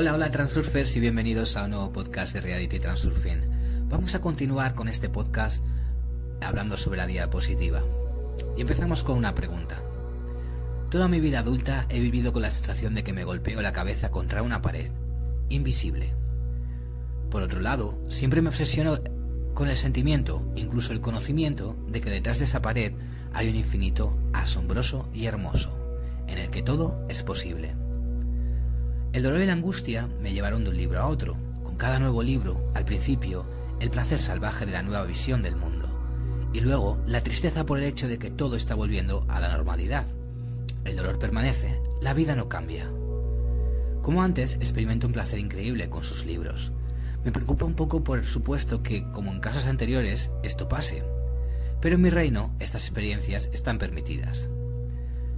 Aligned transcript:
Hola, 0.00 0.14
hola 0.14 0.30
Transurfers 0.30 0.96
y 0.96 1.00
bienvenidos 1.00 1.58
a 1.58 1.64
un 1.64 1.72
nuevo 1.72 1.92
podcast 1.92 2.32
de 2.32 2.40
Reality 2.40 2.80
Transurfing. 2.80 3.86
Vamos 3.90 4.14
a 4.14 4.22
continuar 4.22 4.74
con 4.74 4.88
este 4.88 5.10
podcast 5.10 5.62
hablando 6.40 6.78
sobre 6.78 6.96
la 6.96 7.06
diapositiva. 7.06 7.84
Y 8.56 8.62
empezamos 8.62 9.04
con 9.04 9.18
una 9.18 9.34
pregunta. 9.34 9.82
Toda 10.90 11.06
mi 11.06 11.20
vida 11.20 11.40
adulta 11.40 11.84
he 11.90 12.00
vivido 12.00 12.32
con 12.32 12.40
la 12.40 12.50
sensación 12.50 12.94
de 12.94 13.04
que 13.04 13.12
me 13.12 13.24
golpeo 13.24 13.60
la 13.60 13.74
cabeza 13.74 14.10
contra 14.10 14.42
una 14.42 14.62
pared, 14.62 14.90
invisible. 15.50 16.14
Por 17.30 17.42
otro 17.42 17.60
lado, 17.60 18.02
siempre 18.08 18.40
me 18.40 18.48
obsesiono 18.48 19.00
con 19.52 19.68
el 19.68 19.76
sentimiento, 19.76 20.50
incluso 20.56 20.94
el 20.94 21.02
conocimiento, 21.02 21.76
de 21.88 22.00
que 22.00 22.08
detrás 22.08 22.38
de 22.38 22.46
esa 22.46 22.62
pared 22.62 22.94
hay 23.34 23.50
un 23.50 23.56
infinito 23.56 24.16
asombroso 24.32 25.10
y 25.12 25.26
hermoso, 25.26 25.76
en 26.26 26.38
el 26.38 26.48
que 26.48 26.62
todo 26.62 27.04
es 27.10 27.22
posible. 27.22 27.74
El 29.12 29.24
dolor 29.24 29.40
y 29.40 29.46
la 29.46 29.54
angustia 29.54 30.08
me 30.22 30.32
llevaron 30.32 30.62
de 30.62 30.70
un 30.70 30.76
libro 30.76 31.00
a 31.00 31.08
otro, 31.08 31.36
con 31.64 31.76
cada 31.76 31.98
nuevo 31.98 32.22
libro, 32.22 32.70
al 32.74 32.84
principio, 32.84 33.44
el 33.80 33.90
placer 33.90 34.20
salvaje 34.20 34.66
de 34.66 34.72
la 34.72 34.84
nueva 34.84 35.04
visión 35.04 35.42
del 35.42 35.56
mundo, 35.56 35.88
y 36.52 36.60
luego 36.60 37.02
la 37.06 37.20
tristeza 37.20 37.66
por 37.66 37.78
el 37.78 37.84
hecho 37.84 38.06
de 38.06 38.18
que 38.18 38.30
todo 38.30 38.54
está 38.54 38.76
volviendo 38.76 39.24
a 39.26 39.40
la 39.40 39.48
normalidad. 39.48 40.06
El 40.84 40.94
dolor 40.94 41.18
permanece, 41.18 41.80
la 42.00 42.14
vida 42.14 42.36
no 42.36 42.48
cambia. 42.48 42.88
Como 44.00 44.22
antes, 44.22 44.54
experimento 44.54 45.08
un 45.08 45.12
placer 45.12 45.40
increíble 45.40 45.90
con 45.90 46.04
sus 46.04 46.24
libros. 46.24 46.70
Me 47.24 47.32
preocupa 47.32 47.64
un 47.64 47.74
poco 47.74 48.04
por 48.04 48.16
el 48.16 48.24
supuesto 48.24 48.84
que, 48.84 49.02
como 49.10 49.32
en 49.32 49.40
casos 49.40 49.66
anteriores, 49.66 50.30
esto 50.44 50.68
pase. 50.68 51.02
Pero 51.80 51.96
en 51.96 52.02
mi 52.02 52.10
reino, 52.10 52.54
estas 52.60 52.84
experiencias 52.84 53.50
están 53.52 53.78
permitidas. 53.78 54.48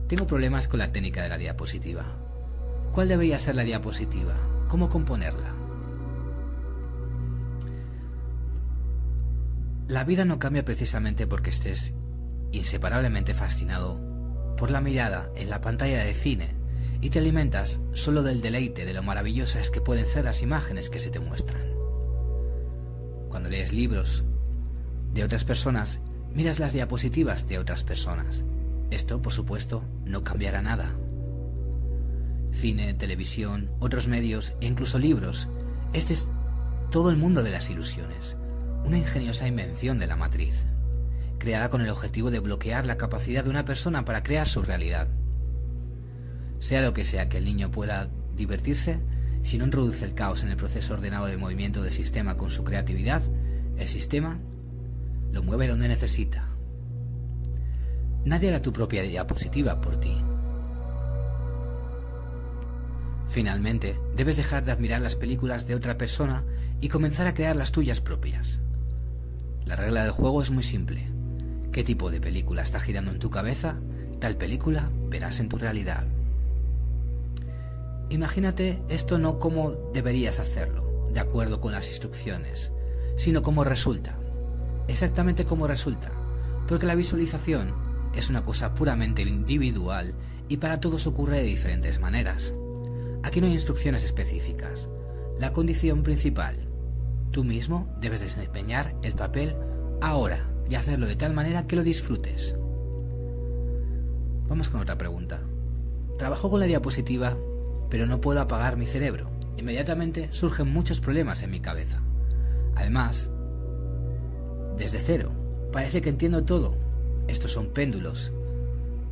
Tengo 0.08 0.26
problemas 0.26 0.68
con 0.68 0.78
la 0.78 0.92
técnica 0.92 1.22
de 1.22 1.30
la 1.30 1.38
diapositiva. 1.38 2.21
¿Cuál 2.92 3.08
debería 3.08 3.38
ser 3.38 3.56
la 3.56 3.64
diapositiva? 3.64 4.34
¿Cómo 4.68 4.90
componerla? 4.90 5.54
La 9.88 10.04
vida 10.04 10.26
no 10.26 10.38
cambia 10.38 10.62
precisamente 10.62 11.26
porque 11.26 11.48
estés 11.48 11.94
inseparablemente 12.52 13.32
fascinado 13.32 13.98
por 14.58 14.70
la 14.70 14.82
mirada 14.82 15.30
en 15.36 15.48
la 15.48 15.62
pantalla 15.62 16.04
de 16.04 16.12
cine 16.12 16.54
y 17.00 17.08
te 17.08 17.18
alimentas 17.18 17.80
solo 17.92 18.22
del 18.22 18.42
deleite 18.42 18.84
de 18.84 18.92
lo 18.92 19.02
maravillosas 19.02 19.70
que 19.70 19.80
pueden 19.80 20.04
ser 20.04 20.26
las 20.26 20.42
imágenes 20.42 20.90
que 20.90 20.98
se 20.98 21.10
te 21.10 21.18
muestran. 21.18 21.62
Cuando 23.30 23.48
lees 23.48 23.72
libros 23.72 24.22
de 25.14 25.24
otras 25.24 25.46
personas, 25.46 25.98
miras 26.34 26.58
las 26.60 26.74
diapositivas 26.74 27.48
de 27.48 27.58
otras 27.58 27.84
personas. 27.84 28.44
Esto, 28.90 29.22
por 29.22 29.32
supuesto, 29.32 29.82
no 30.04 30.22
cambiará 30.22 30.60
nada 30.60 30.94
cine, 32.52 32.94
televisión, 32.94 33.70
otros 33.80 34.08
medios 34.08 34.54
e 34.60 34.66
incluso 34.66 34.98
libros. 34.98 35.48
Este 35.92 36.12
es 36.12 36.28
todo 36.90 37.10
el 37.10 37.16
mundo 37.16 37.42
de 37.42 37.50
las 37.50 37.70
ilusiones, 37.70 38.36
una 38.84 38.98
ingeniosa 38.98 39.48
invención 39.48 39.98
de 39.98 40.06
la 40.06 40.16
matriz, 40.16 40.66
creada 41.38 41.70
con 41.70 41.80
el 41.80 41.90
objetivo 41.90 42.30
de 42.30 42.40
bloquear 42.40 42.86
la 42.86 42.96
capacidad 42.96 43.44
de 43.44 43.50
una 43.50 43.64
persona 43.64 44.04
para 44.04 44.22
crear 44.22 44.46
su 44.46 44.62
realidad. 44.62 45.08
Sea 46.60 46.82
lo 46.82 46.92
que 46.92 47.04
sea 47.04 47.28
que 47.28 47.38
el 47.38 47.44
niño 47.44 47.70
pueda 47.70 48.10
divertirse, 48.36 49.00
si 49.42 49.58
no 49.58 49.64
introduce 49.64 50.04
el 50.04 50.14
caos 50.14 50.42
en 50.42 50.50
el 50.50 50.56
proceso 50.56 50.94
ordenado 50.94 51.26
de 51.26 51.36
movimiento 51.36 51.82
del 51.82 51.90
sistema 51.90 52.36
con 52.36 52.50
su 52.50 52.62
creatividad, 52.62 53.22
el 53.76 53.88
sistema 53.88 54.38
lo 55.32 55.42
mueve 55.42 55.66
donde 55.66 55.88
necesita. 55.88 56.48
Nadie 58.24 58.50
hará 58.50 58.62
tu 58.62 58.72
propia 58.72 59.02
diapositiva 59.02 59.80
por 59.80 59.98
ti. 59.98 60.16
Finalmente, 63.32 63.98
debes 64.14 64.36
dejar 64.36 64.62
de 64.62 64.72
admirar 64.72 65.00
las 65.00 65.16
películas 65.16 65.66
de 65.66 65.74
otra 65.74 65.96
persona 65.96 66.44
y 66.82 66.90
comenzar 66.90 67.26
a 67.26 67.32
crear 67.32 67.56
las 67.56 67.72
tuyas 67.72 68.02
propias. 68.02 68.60
La 69.64 69.74
regla 69.74 70.02
del 70.02 70.12
juego 70.12 70.42
es 70.42 70.50
muy 70.50 70.62
simple. 70.62 71.08
¿Qué 71.72 71.82
tipo 71.82 72.10
de 72.10 72.20
película 72.20 72.60
está 72.60 72.78
girando 72.78 73.10
en 73.10 73.18
tu 73.18 73.30
cabeza? 73.30 73.76
Tal 74.20 74.36
película 74.36 74.90
verás 75.08 75.40
en 75.40 75.48
tu 75.48 75.56
realidad. 75.56 76.04
Imagínate 78.10 78.82
esto 78.90 79.16
no 79.16 79.38
como 79.38 79.70
deberías 79.94 80.38
hacerlo, 80.38 81.08
de 81.14 81.20
acuerdo 81.20 81.58
con 81.58 81.72
las 81.72 81.88
instrucciones, 81.88 82.70
sino 83.16 83.40
como 83.40 83.64
resulta. 83.64 84.14
Exactamente 84.88 85.46
como 85.46 85.66
resulta, 85.66 86.12
porque 86.68 86.84
la 86.84 86.96
visualización 86.96 87.72
es 88.14 88.28
una 88.28 88.42
cosa 88.42 88.74
puramente 88.74 89.22
individual 89.22 90.12
y 90.50 90.58
para 90.58 90.80
todos 90.80 91.06
ocurre 91.06 91.38
de 91.38 91.44
diferentes 91.44 91.98
maneras. 91.98 92.52
Aquí 93.22 93.40
no 93.40 93.46
hay 93.46 93.52
instrucciones 93.52 94.04
específicas. 94.04 94.88
La 95.38 95.52
condición 95.52 96.02
principal. 96.02 96.68
Tú 97.30 97.44
mismo 97.44 97.94
debes 98.00 98.20
desempeñar 98.20 98.94
el 99.02 99.14
papel 99.14 99.56
ahora 100.00 100.48
y 100.68 100.74
hacerlo 100.74 101.06
de 101.06 101.16
tal 101.16 101.32
manera 101.32 101.66
que 101.66 101.76
lo 101.76 101.82
disfrutes. 101.82 102.56
Vamos 104.48 104.70
con 104.70 104.80
otra 104.80 104.98
pregunta. 104.98 105.40
Trabajo 106.18 106.50
con 106.50 106.60
la 106.60 106.66
diapositiva, 106.66 107.36
pero 107.88 108.06
no 108.06 108.20
puedo 108.20 108.40
apagar 108.40 108.76
mi 108.76 108.86
cerebro. 108.86 109.30
Inmediatamente 109.56 110.28
surgen 110.32 110.72
muchos 110.72 111.00
problemas 111.00 111.42
en 111.42 111.50
mi 111.50 111.60
cabeza. 111.60 112.02
Además, 112.74 113.30
desde 114.76 115.00
cero, 115.00 115.32
parece 115.72 116.02
que 116.02 116.08
entiendo 116.10 116.44
todo. 116.44 116.76
Estos 117.28 117.52
son 117.52 117.68
péndulos. 117.68 118.32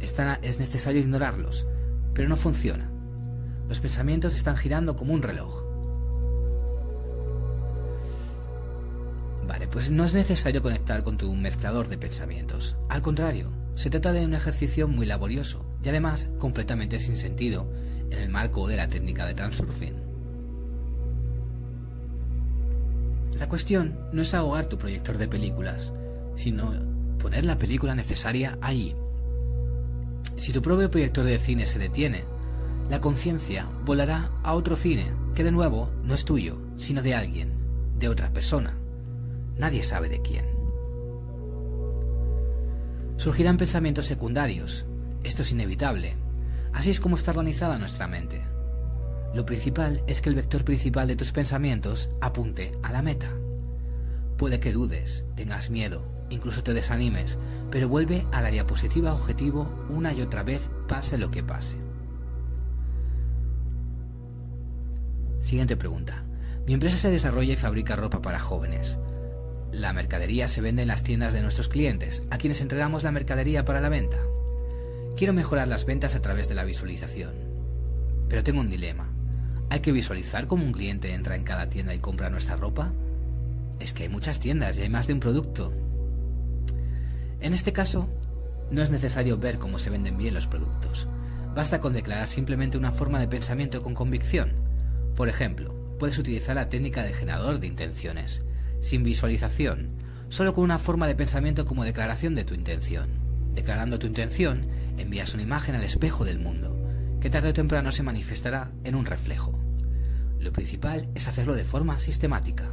es 0.00 0.58
necesario 0.58 1.00
ignorarlos, 1.00 1.66
pero 2.12 2.28
no 2.28 2.36
funciona. 2.36 2.90
Los 3.70 3.78
pensamientos 3.78 4.34
están 4.34 4.56
girando 4.56 4.96
como 4.96 5.14
un 5.14 5.22
reloj. 5.22 5.62
Vale, 9.46 9.68
pues 9.68 9.92
no 9.92 10.02
es 10.02 10.12
necesario 10.12 10.60
conectar 10.60 11.04
con 11.04 11.16
tu 11.16 11.32
mezclador 11.36 11.86
de 11.86 11.96
pensamientos. 11.96 12.74
Al 12.88 13.00
contrario, 13.00 13.48
se 13.76 13.88
trata 13.88 14.12
de 14.12 14.24
un 14.24 14.34
ejercicio 14.34 14.88
muy 14.88 15.06
laborioso 15.06 15.64
y 15.84 15.88
además 15.88 16.28
completamente 16.40 16.98
sin 16.98 17.16
sentido 17.16 17.72
en 18.10 18.18
el 18.18 18.28
marco 18.28 18.66
de 18.66 18.74
la 18.74 18.88
técnica 18.88 19.24
de 19.24 19.34
transurfing. 19.34 19.94
La 23.38 23.48
cuestión 23.48 24.00
no 24.12 24.22
es 24.22 24.34
ahogar 24.34 24.66
tu 24.66 24.78
proyector 24.78 25.16
de 25.16 25.28
películas, 25.28 25.92
sino 26.34 26.72
poner 27.20 27.44
la 27.44 27.56
película 27.56 27.94
necesaria 27.94 28.58
ahí. 28.60 28.96
Si 30.36 30.52
tu 30.52 30.60
propio 30.60 30.90
proyector 30.90 31.24
de 31.24 31.38
cine 31.38 31.66
se 31.66 31.78
detiene, 31.78 32.24
la 32.90 33.00
conciencia 33.00 33.68
volará 33.84 34.32
a 34.42 34.54
otro 34.54 34.74
cine 34.74 35.12
que 35.36 35.44
de 35.44 35.52
nuevo 35.52 35.90
no 36.02 36.12
es 36.12 36.24
tuyo, 36.24 36.58
sino 36.76 37.02
de 37.02 37.14
alguien, 37.14 37.52
de 37.96 38.08
otra 38.08 38.32
persona. 38.32 38.76
Nadie 39.56 39.84
sabe 39.84 40.08
de 40.08 40.20
quién. 40.20 40.44
Surgirán 43.16 43.58
pensamientos 43.58 44.06
secundarios. 44.06 44.86
Esto 45.22 45.42
es 45.42 45.52
inevitable. 45.52 46.16
Así 46.72 46.90
es 46.90 46.98
como 46.98 47.14
está 47.14 47.30
organizada 47.30 47.78
nuestra 47.78 48.08
mente. 48.08 48.42
Lo 49.34 49.46
principal 49.46 50.02
es 50.08 50.20
que 50.20 50.30
el 50.30 50.34
vector 50.34 50.64
principal 50.64 51.06
de 51.06 51.14
tus 51.14 51.30
pensamientos 51.30 52.10
apunte 52.20 52.72
a 52.82 52.90
la 52.90 53.02
meta. 53.02 53.30
Puede 54.36 54.58
que 54.58 54.72
dudes, 54.72 55.24
tengas 55.36 55.70
miedo, 55.70 56.02
incluso 56.28 56.64
te 56.64 56.74
desanimes, 56.74 57.38
pero 57.70 57.88
vuelve 57.88 58.26
a 58.32 58.40
la 58.40 58.50
diapositiva 58.50 59.14
objetivo 59.14 59.68
una 59.88 60.12
y 60.12 60.22
otra 60.22 60.42
vez, 60.42 60.70
pase 60.88 61.18
lo 61.18 61.30
que 61.30 61.44
pase. 61.44 61.89
Siguiente 65.50 65.76
pregunta. 65.76 66.22
Mi 66.64 66.74
empresa 66.74 66.96
se 66.96 67.10
desarrolla 67.10 67.54
y 67.54 67.56
fabrica 67.56 67.96
ropa 67.96 68.22
para 68.22 68.38
jóvenes. 68.38 69.00
La 69.72 69.92
mercadería 69.92 70.46
se 70.46 70.60
vende 70.60 70.82
en 70.82 70.86
las 70.86 71.02
tiendas 71.02 71.32
de 71.32 71.42
nuestros 71.42 71.68
clientes, 71.68 72.22
a 72.30 72.38
quienes 72.38 72.60
entregamos 72.60 73.02
la 73.02 73.10
mercadería 73.10 73.64
para 73.64 73.80
la 73.80 73.88
venta. 73.88 74.18
Quiero 75.16 75.32
mejorar 75.32 75.66
las 75.66 75.86
ventas 75.86 76.14
a 76.14 76.22
través 76.22 76.48
de 76.48 76.54
la 76.54 76.62
visualización. 76.62 77.32
Pero 78.28 78.44
tengo 78.44 78.60
un 78.60 78.68
dilema. 78.68 79.08
¿Hay 79.70 79.80
que 79.80 79.90
visualizar 79.90 80.46
cómo 80.46 80.64
un 80.64 80.70
cliente 80.70 81.14
entra 81.14 81.34
en 81.34 81.42
cada 81.42 81.68
tienda 81.68 81.94
y 81.94 81.98
compra 81.98 82.30
nuestra 82.30 82.54
ropa? 82.54 82.92
Es 83.80 83.92
que 83.92 84.04
hay 84.04 84.08
muchas 84.08 84.38
tiendas 84.38 84.78
y 84.78 84.82
hay 84.82 84.88
más 84.88 85.08
de 85.08 85.14
un 85.14 85.20
producto. 85.20 85.72
En 87.40 87.54
este 87.54 87.72
caso, 87.72 88.08
no 88.70 88.82
es 88.82 88.90
necesario 88.90 89.36
ver 89.36 89.58
cómo 89.58 89.78
se 89.78 89.90
venden 89.90 90.16
bien 90.16 90.34
los 90.34 90.46
productos. 90.46 91.08
Basta 91.56 91.80
con 91.80 91.92
declarar 91.92 92.28
simplemente 92.28 92.78
una 92.78 92.92
forma 92.92 93.18
de 93.18 93.26
pensamiento 93.26 93.82
con 93.82 93.94
convicción 93.94 94.59
por 95.16 95.28
ejemplo, 95.28 95.74
puedes 95.98 96.18
utilizar 96.18 96.56
la 96.56 96.68
técnica 96.68 97.02
del 97.02 97.14
generador 97.14 97.60
de 97.60 97.66
intenciones, 97.66 98.42
sin 98.80 99.02
visualización, 99.02 99.90
solo 100.28 100.54
con 100.54 100.64
una 100.64 100.78
forma 100.78 101.06
de 101.06 101.14
pensamiento 101.14 101.66
como 101.66 101.84
declaración 101.84 102.34
de 102.34 102.44
tu 102.44 102.54
intención. 102.54 103.10
Declarando 103.52 103.98
tu 103.98 104.06
intención, 104.06 104.66
envías 104.96 105.34
una 105.34 105.42
imagen 105.42 105.74
al 105.74 105.84
espejo 105.84 106.24
del 106.24 106.38
mundo, 106.38 106.76
que 107.20 107.30
tarde 107.30 107.50
o 107.50 107.52
temprano 107.52 107.92
se 107.92 108.02
manifestará 108.02 108.70
en 108.84 108.94
un 108.94 109.04
reflejo. 109.04 109.58
Lo 110.38 110.52
principal 110.52 111.08
es 111.14 111.28
hacerlo 111.28 111.54
de 111.54 111.64
forma 111.64 111.98
sistemática. 111.98 112.64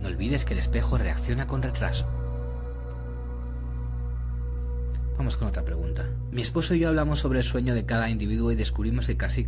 No 0.00 0.08
olvides 0.08 0.44
que 0.44 0.54
el 0.54 0.60
espejo 0.60 0.96
reacciona 0.96 1.46
con 1.46 1.62
retraso. 1.62 2.06
Vamos 5.18 5.36
con 5.36 5.48
otra 5.48 5.64
pregunta. 5.64 6.08
Mi 6.30 6.42
esposo 6.42 6.74
y 6.74 6.80
yo 6.80 6.88
hablamos 6.88 7.20
sobre 7.20 7.38
el 7.40 7.44
sueño 7.44 7.74
de 7.74 7.84
cada 7.84 8.08
individuo 8.08 8.50
y 8.52 8.56
descubrimos 8.56 9.06
que 9.06 9.16
casi 9.16 9.46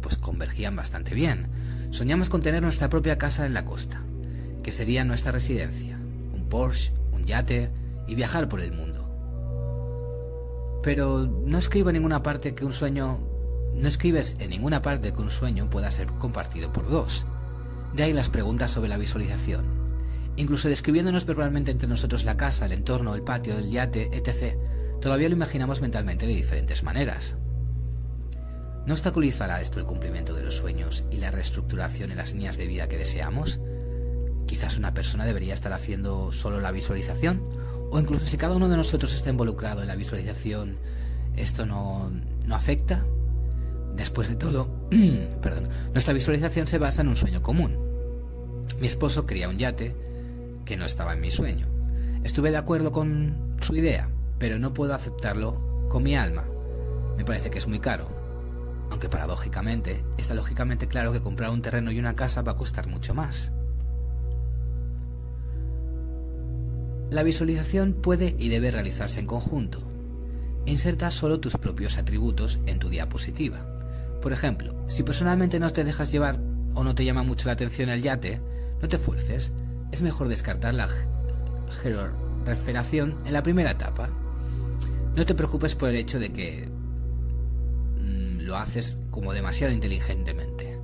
pues 0.00 0.16
convergían 0.16 0.76
bastante 0.76 1.14
bien. 1.14 1.48
Soñamos 1.90 2.28
con 2.28 2.42
tener 2.42 2.62
nuestra 2.62 2.88
propia 2.88 3.18
casa 3.18 3.46
en 3.46 3.54
la 3.54 3.64
costa, 3.64 4.02
que 4.62 4.72
sería 4.72 5.04
nuestra 5.04 5.32
residencia, 5.32 5.98
un 6.32 6.48
Porsche, 6.48 6.92
un 7.12 7.24
yate 7.24 7.70
y 8.06 8.14
viajar 8.14 8.48
por 8.48 8.60
el 8.60 8.72
mundo. 8.72 9.06
Pero 10.82 11.26
no 11.26 11.58
escribo 11.58 11.90
en 11.90 11.94
ninguna 11.94 12.22
parte 12.22 12.54
que 12.54 12.64
un 12.64 12.72
sueño 12.72 13.18
no 13.74 13.88
escribes 13.88 14.36
en 14.38 14.50
ninguna 14.50 14.82
parte 14.82 15.12
que 15.12 15.20
un 15.20 15.30
sueño 15.30 15.70
pueda 15.70 15.90
ser 15.90 16.06
compartido 16.06 16.72
por 16.72 16.88
dos. 16.88 17.26
De 17.94 18.02
ahí 18.02 18.12
las 18.12 18.28
preguntas 18.28 18.70
sobre 18.70 18.88
la 18.88 18.98
visualización. 18.98 19.64
Incluso 20.36 20.68
describiéndonos 20.68 21.26
verbalmente 21.26 21.70
entre 21.70 21.88
nosotros 21.88 22.24
la 22.24 22.36
casa, 22.36 22.66
el 22.66 22.72
entorno, 22.72 23.14
el 23.14 23.22
patio, 23.22 23.58
el 23.58 23.70
yate, 23.70 24.10
etc., 24.12 24.56
todavía 25.00 25.28
lo 25.28 25.34
imaginamos 25.34 25.80
mentalmente 25.80 26.26
de 26.26 26.34
diferentes 26.34 26.82
maneras. 26.82 27.36
¿No 28.90 28.94
obstaculizará 28.94 29.60
esto 29.60 29.78
el 29.78 29.86
cumplimiento 29.86 30.34
de 30.34 30.42
los 30.42 30.56
sueños 30.56 31.04
y 31.12 31.18
la 31.18 31.30
reestructuración 31.30 32.10
en 32.10 32.16
las 32.16 32.32
líneas 32.32 32.56
de 32.56 32.66
vida 32.66 32.88
que 32.88 32.98
deseamos? 32.98 33.60
Quizás 34.48 34.78
una 34.78 34.92
persona 34.92 35.24
debería 35.24 35.52
estar 35.52 35.72
haciendo 35.72 36.32
solo 36.32 36.58
la 36.58 36.72
visualización, 36.72 37.40
o 37.92 38.00
incluso 38.00 38.26
si 38.26 38.36
cada 38.36 38.56
uno 38.56 38.68
de 38.68 38.76
nosotros 38.76 39.14
está 39.14 39.30
involucrado 39.30 39.80
en 39.82 39.86
la 39.86 39.94
visualización, 39.94 40.78
¿esto 41.36 41.66
no, 41.66 42.10
no 42.44 42.54
afecta? 42.56 43.06
Después 43.94 44.28
de 44.28 44.34
todo, 44.34 44.66
nuestra 45.92 46.12
visualización 46.12 46.66
se 46.66 46.78
basa 46.78 47.02
en 47.02 47.08
un 47.10 47.16
sueño 47.16 47.42
común. 47.42 47.78
Mi 48.80 48.88
esposo 48.88 49.24
quería 49.24 49.48
un 49.48 49.56
yate 49.56 49.94
que 50.64 50.76
no 50.76 50.84
estaba 50.84 51.12
en 51.12 51.20
mi 51.20 51.30
sueño. 51.30 51.68
Estuve 52.24 52.50
de 52.50 52.56
acuerdo 52.56 52.90
con 52.90 53.56
su 53.60 53.76
idea, 53.76 54.10
pero 54.40 54.58
no 54.58 54.74
puedo 54.74 54.94
aceptarlo 54.94 55.86
con 55.88 56.02
mi 56.02 56.16
alma. 56.16 56.44
Me 57.16 57.24
parece 57.24 57.50
que 57.50 57.58
es 57.58 57.68
muy 57.68 57.78
caro. 57.78 58.19
Aunque 58.90 59.08
paradójicamente, 59.08 60.04
está 60.18 60.34
lógicamente 60.34 60.88
claro 60.88 61.12
que 61.12 61.20
comprar 61.20 61.50
un 61.50 61.62
terreno 61.62 61.90
y 61.92 61.98
una 61.98 62.16
casa 62.16 62.42
va 62.42 62.52
a 62.52 62.56
costar 62.56 62.88
mucho 62.88 63.14
más. 63.14 63.52
La 67.10 67.24
visualización 67.24 67.94
puede 67.94 68.36
y 68.38 68.48
debe 68.48 68.70
realizarse 68.70 69.18
en 69.18 69.26
conjunto. 69.26 69.80
Inserta 70.66 71.10
solo 71.10 71.40
tus 71.40 71.56
propios 71.56 71.98
atributos 71.98 72.60
en 72.66 72.78
tu 72.78 72.88
diapositiva. 72.88 73.66
Por 74.22 74.32
ejemplo, 74.32 74.74
si 74.86 75.02
personalmente 75.02 75.58
no 75.58 75.72
te 75.72 75.82
dejas 75.82 76.12
llevar 76.12 76.38
o 76.74 76.84
no 76.84 76.94
te 76.94 77.04
llama 77.04 77.24
mucho 77.24 77.46
la 77.48 77.54
atención 77.54 77.88
el 77.88 78.02
yate, 78.02 78.40
no 78.80 78.86
te 78.86 78.98
fuerces. 78.98 79.52
Es 79.90 80.02
mejor 80.02 80.28
descartar 80.28 80.74
la 80.74 80.88
referación 82.44 83.18
en 83.24 83.32
la 83.32 83.42
primera 83.42 83.72
etapa. 83.72 84.08
No 85.16 85.24
te 85.24 85.34
preocupes 85.34 85.74
por 85.74 85.88
el 85.88 85.96
hecho 85.96 86.20
de 86.20 86.32
que 86.32 86.68
lo 88.40 88.56
haces 88.56 88.98
como 89.10 89.32
demasiado 89.32 89.72
inteligentemente. 89.72 90.78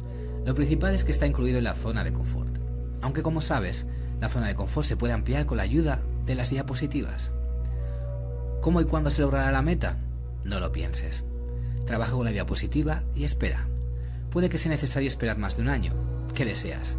Lo 0.44 0.54
principal 0.54 0.94
es 0.94 1.04
que 1.04 1.12
está 1.12 1.26
incluido 1.26 1.58
en 1.58 1.64
la 1.64 1.74
zona 1.74 2.04
de 2.04 2.12
confort. 2.12 2.58
Aunque 3.02 3.22
como 3.22 3.40
sabes, 3.40 3.86
la 4.20 4.28
zona 4.28 4.48
de 4.48 4.54
confort 4.54 4.86
se 4.86 4.96
puede 4.96 5.12
ampliar 5.12 5.46
con 5.46 5.56
la 5.56 5.64
ayuda 5.64 6.00
de 6.24 6.34
las 6.34 6.50
diapositivas. 6.50 7.32
¿Cómo 8.60 8.80
y 8.80 8.84
cuándo 8.84 9.10
se 9.10 9.22
logrará 9.22 9.50
la 9.52 9.62
meta? 9.62 9.98
No 10.44 10.60
lo 10.60 10.72
pienses. 10.72 11.24
Trabaja 11.84 12.12
con 12.12 12.24
la 12.24 12.32
diapositiva 12.32 13.02
y 13.14 13.24
espera. 13.24 13.68
Puede 14.30 14.48
que 14.48 14.58
sea 14.58 14.70
necesario 14.70 15.08
esperar 15.08 15.38
más 15.38 15.56
de 15.56 15.62
un 15.62 15.68
año. 15.68 15.94
¿Qué 16.34 16.44
deseas? 16.44 16.96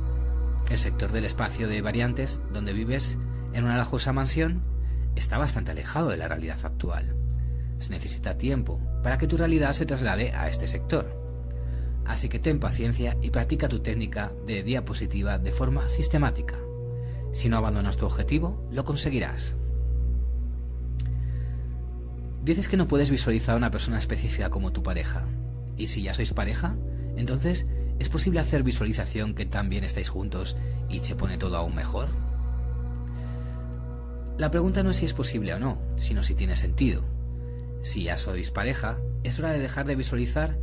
El 0.70 0.78
sector 0.78 1.12
del 1.12 1.26
espacio 1.26 1.68
de 1.68 1.82
variantes, 1.82 2.40
donde 2.52 2.74
vives 2.74 3.18
en 3.54 3.64
una 3.64 3.78
lajosa 3.78 4.14
mansión, 4.14 4.62
está 5.16 5.38
bastante 5.38 5.72
alejado 5.72 6.10
de 6.10 6.18
la 6.18 6.28
realidad 6.28 6.60
actual. 6.64 7.16
Se 7.80 7.90
necesita 7.90 8.38
tiempo 8.38 8.80
para 9.04 9.18
que 9.18 9.28
tu 9.28 9.38
realidad 9.38 9.74
se 9.74 9.86
traslade 9.86 10.32
a 10.32 10.48
este 10.48 10.68
sector. 10.68 11.28
Así 12.06 12.30
que 12.30 12.40
ten 12.40 12.60
paciencia 12.60 13.18
y 13.22 13.30
practica 13.30 13.68
tu 13.68 13.80
técnica 13.80 14.32
de 14.46 14.64
diapositiva 14.64 15.38
de 15.38 15.52
forma 15.52 15.90
sistemática. 15.90 16.56
Si 17.34 17.50
no 17.50 17.58
abandonas 17.58 17.98
tu 17.98 18.06
objetivo, 18.06 18.68
lo 18.72 18.84
conseguirás. 18.84 19.56
Dices 22.44 22.70
que 22.70 22.78
no 22.78 22.88
puedes 22.88 23.10
visualizar 23.10 23.56
a 23.56 23.58
una 23.58 23.72
persona 23.72 23.98
específica 23.98 24.50
como 24.50 24.72
tu 24.72 24.82
pareja. 24.82 25.26
¿Y 25.76 25.88
si 25.88 26.02
ya 26.02 26.14
sois 26.14 26.34
pareja? 26.34 26.78
Entonces, 27.18 27.68
¿es 28.00 28.08
posible 28.08 28.40
hacer 28.40 28.64
visualización 28.64 29.36
que 29.36 29.46
también 29.46 29.84
estáis 29.84 30.10
juntos 30.10 30.56
y 30.90 31.00
se 31.00 31.16
pone 31.16 31.38
todo 31.38 31.58
aún 31.58 31.76
mejor? 31.76 32.08
La 34.38 34.50
pregunta 34.50 34.82
no 34.82 34.92
es 34.92 34.96
si 34.96 35.06
es 35.06 35.14
posible 35.14 35.54
o 35.56 35.60
no, 35.60 35.78
sino 35.98 36.24
si 36.24 36.36
tiene 36.36 36.56
sentido. 36.56 37.04
Si 37.82 38.04
ya 38.04 38.18
sois 38.18 38.52
pareja, 38.52 38.98
es 39.24 39.40
hora 39.40 39.52
de 39.52 39.60
dejar 39.60 39.86
de 39.86 39.96
visualizar 39.96 40.58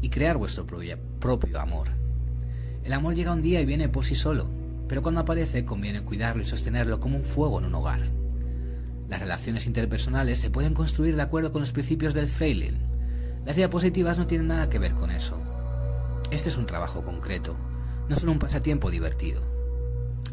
y 0.00 0.10
crear 0.10 0.36
vuestro 0.36 0.66
propio 0.66 1.60
amor. 1.60 1.88
El 2.84 2.92
amor 2.92 3.14
llega 3.14 3.32
un 3.32 3.42
día 3.42 3.60
y 3.60 3.66
viene 3.66 3.88
por 3.88 4.04
sí 4.04 4.14
solo, 4.14 4.48
pero 4.88 5.02
cuando 5.02 5.20
aparece 5.20 5.64
conviene 5.64 6.02
cuidarlo 6.02 6.42
y 6.42 6.46
sostenerlo 6.46 7.00
como 7.00 7.16
un 7.16 7.24
fuego 7.24 7.58
en 7.58 7.66
un 7.66 7.74
hogar. 7.74 8.00
Las 9.08 9.20
relaciones 9.20 9.66
interpersonales 9.66 10.40
se 10.40 10.50
pueden 10.50 10.74
construir 10.74 11.16
de 11.16 11.22
acuerdo 11.22 11.52
con 11.52 11.60
los 11.60 11.72
principios 11.72 12.14
del 12.14 12.28
Freiling. 12.28 12.78
Las 13.44 13.56
diapositivas 13.56 14.18
no 14.18 14.26
tienen 14.26 14.48
nada 14.48 14.70
que 14.70 14.78
ver 14.78 14.94
con 14.94 15.10
eso. 15.10 15.36
Este 16.30 16.48
es 16.48 16.56
un 16.56 16.66
trabajo 16.66 17.02
concreto, 17.02 17.56
no 18.08 18.16
solo 18.16 18.32
un 18.32 18.38
pasatiempo 18.38 18.90
divertido. 18.90 19.42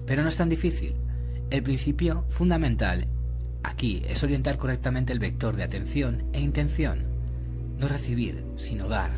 Pero 0.05 0.21
no 0.21 0.29
es 0.29 0.37
tan 0.37 0.49
difícil. 0.49 0.95
El 1.49 1.63
principio 1.63 2.25
fundamental 2.29 3.07
aquí 3.67 4.01
es 4.07 4.23
orientar 4.23 4.57
correctamente 4.57 5.13
el 5.13 5.19
vector 5.19 5.55
de 5.55 5.63
atención 5.63 6.23
e 6.33 6.39
intención. 6.39 7.05
No 7.77 7.87
recibir, 7.87 8.43
sino 8.55 8.87
dar. 8.87 9.11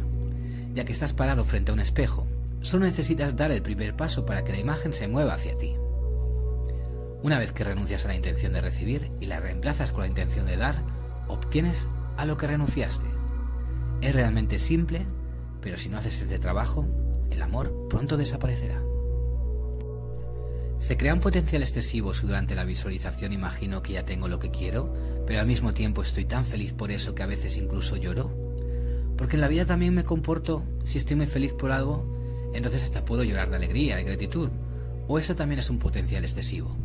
Ya 0.73 0.83
que 0.83 0.91
estás 0.91 1.13
parado 1.13 1.45
frente 1.45 1.71
a 1.71 1.73
un 1.73 1.79
espejo, 1.79 2.27
solo 2.61 2.85
necesitas 2.85 3.35
dar 3.35 3.51
el 3.51 3.61
primer 3.61 3.95
paso 3.95 4.25
para 4.25 4.43
que 4.43 4.51
la 4.51 4.59
imagen 4.59 4.91
se 4.91 5.07
mueva 5.07 5.35
hacia 5.35 5.57
ti. 5.57 5.75
Una 7.21 7.37
vez 7.37 7.51
que 7.51 7.63
renuncias 7.63 8.05
a 8.05 8.09
la 8.09 8.15
intención 8.15 8.53
de 8.53 8.61
recibir 8.61 9.11
y 9.19 9.27
la 9.27 9.39
reemplazas 9.39 9.91
con 9.91 10.01
la 10.01 10.07
intención 10.07 10.45
de 10.45 10.57
dar, 10.57 10.83
obtienes 11.27 11.87
a 12.17 12.25
lo 12.25 12.37
que 12.37 12.47
renunciaste. 12.47 13.07
Es 14.01 14.15
realmente 14.15 14.57
simple, 14.57 15.05
pero 15.61 15.77
si 15.77 15.89
no 15.89 15.97
haces 15.97 16.21
este 16.21 16.39
trabajo, 16.39 16.85
el 17.29 17.41
amor 17.41 17.87
pronto 17.89 18.17
desaparecerá. 18.17 18.88
Se 20.79 20.95
crea 20.95 21.13
un 21.13 21.19
potencial 21.19 21.61
excesivo 21.61 22.13
si 22.13 22.25
durante 22.25 22.55
la 22.55 22.63
visualización 22.63 23.33
imagino 23.33 23.81
que 23.81 23.93
ya 23.93 24.05
tengo 24.05 24.29
lo 24.29 24.39
que 24.39 24.49
quiero, 24.49 24.93
pero 25.27 25.41
al 25.41 25.45
mismo 25.45 25.73
tiempo 25.73 26.01
estoy 26.01 26.23
tan 26.23 26.45
feliz 26.45 26.71
por 26.71 26.89
eso 26.89 27.13
que 27.13 27.21
a 27.21 27.27
veces 27.27 27.57
incluso 27.57 27.97
lloro. 27.97 28.31
Porque 29.17 29.35
en 29.35 29.41
la 29.41 29.49
vida 29.49 29.65
también 29.65 29.93
me 29.93 30.05
comporto, 30.05 30.63
si 30.85 30.97
estoy 30.97 31.17
muy 31.17 31.27
feliz 31.27 31.51
por 31.51 31.71
algo, 31.71 32.51
entonces 32.53 32.83
hasta 32.83 33.03
puedo 33.03 33.23
llorar 33.23 33.49
de 33.49 33.57
alegría 33.57 33.99
y 33.99 34.05
gratitud. 34.05 34.49
O 35.09 35.19
eso 35.19 35.35
también 35.35 35.59
es 35.59 35.69
un 35.69 35.79
potencial 35.79 36.23
excesivo. 36.23 36.75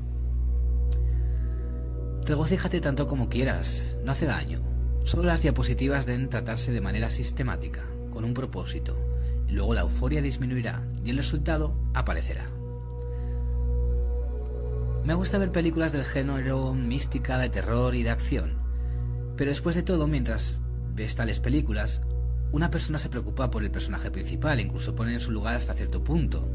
Regocíjate 2.25 2.81
tanto 2.81 3.07
como 3.07 3.29
quieras, 3.29 3.97
no 4.03 4.11
hace 4.11 4.27
daño. 4.27 4.61
Solo 5.05 5.23
las 5.23 5.43
diapositivas 5.43 6.05
deben 6.05 6.31
tratarse 6.31 6.73
de 6.73 6.81
manera 6.81 7.11
sistemática, 7.11 7.85
con 8.11 8.25
un 8.25 8.35
propósito, 8.35 8.97
y 9.47 9.53
luego 9.53 9.75
la 9.75 9.83
euforia 9.83 10.21
disminuirá 10.21 10.83
y 11.05 11.11
el 11.11 11.19
resultado 11.19 11.77
aparecerá. 11.93 12.64
Me 15.05 15.13
gusta 15.13 15.37
ver 15.37 15.53
películas 15.53 15.93
del 15.93 16.07
género 16.07 16.73
mística, 16.73 17.37
de 17.37 17.51
terror 17.51 17.95
y 17.95 18.03
de 18.03 18.09
acción, 18.09 18.55
pero 19.37 19.51
después 19.51 19.77
de 19.77 19.83
todo, 19.83 20.07
mientras 20.07 20.57
ves 20.95 21.15
tales 21.15 21.41
películas, 21.41 22.01
una 22.53 22.71
persona 22.71 22.97
se 22.97 23.11
preocupa 23.11 23.51
por 23.51 23.63
el 23.63 23.71
personaje 23.71 24.11
principal, 24.11 24.61
incluso 24.61 24.95
pone 24.95 25.13
en 25.13 25.21
su 25.21 25.31
lugar 25.31 25.57
hasta 25.57 25.75
cierto 25.75 26.03
punto. 26.03 26.49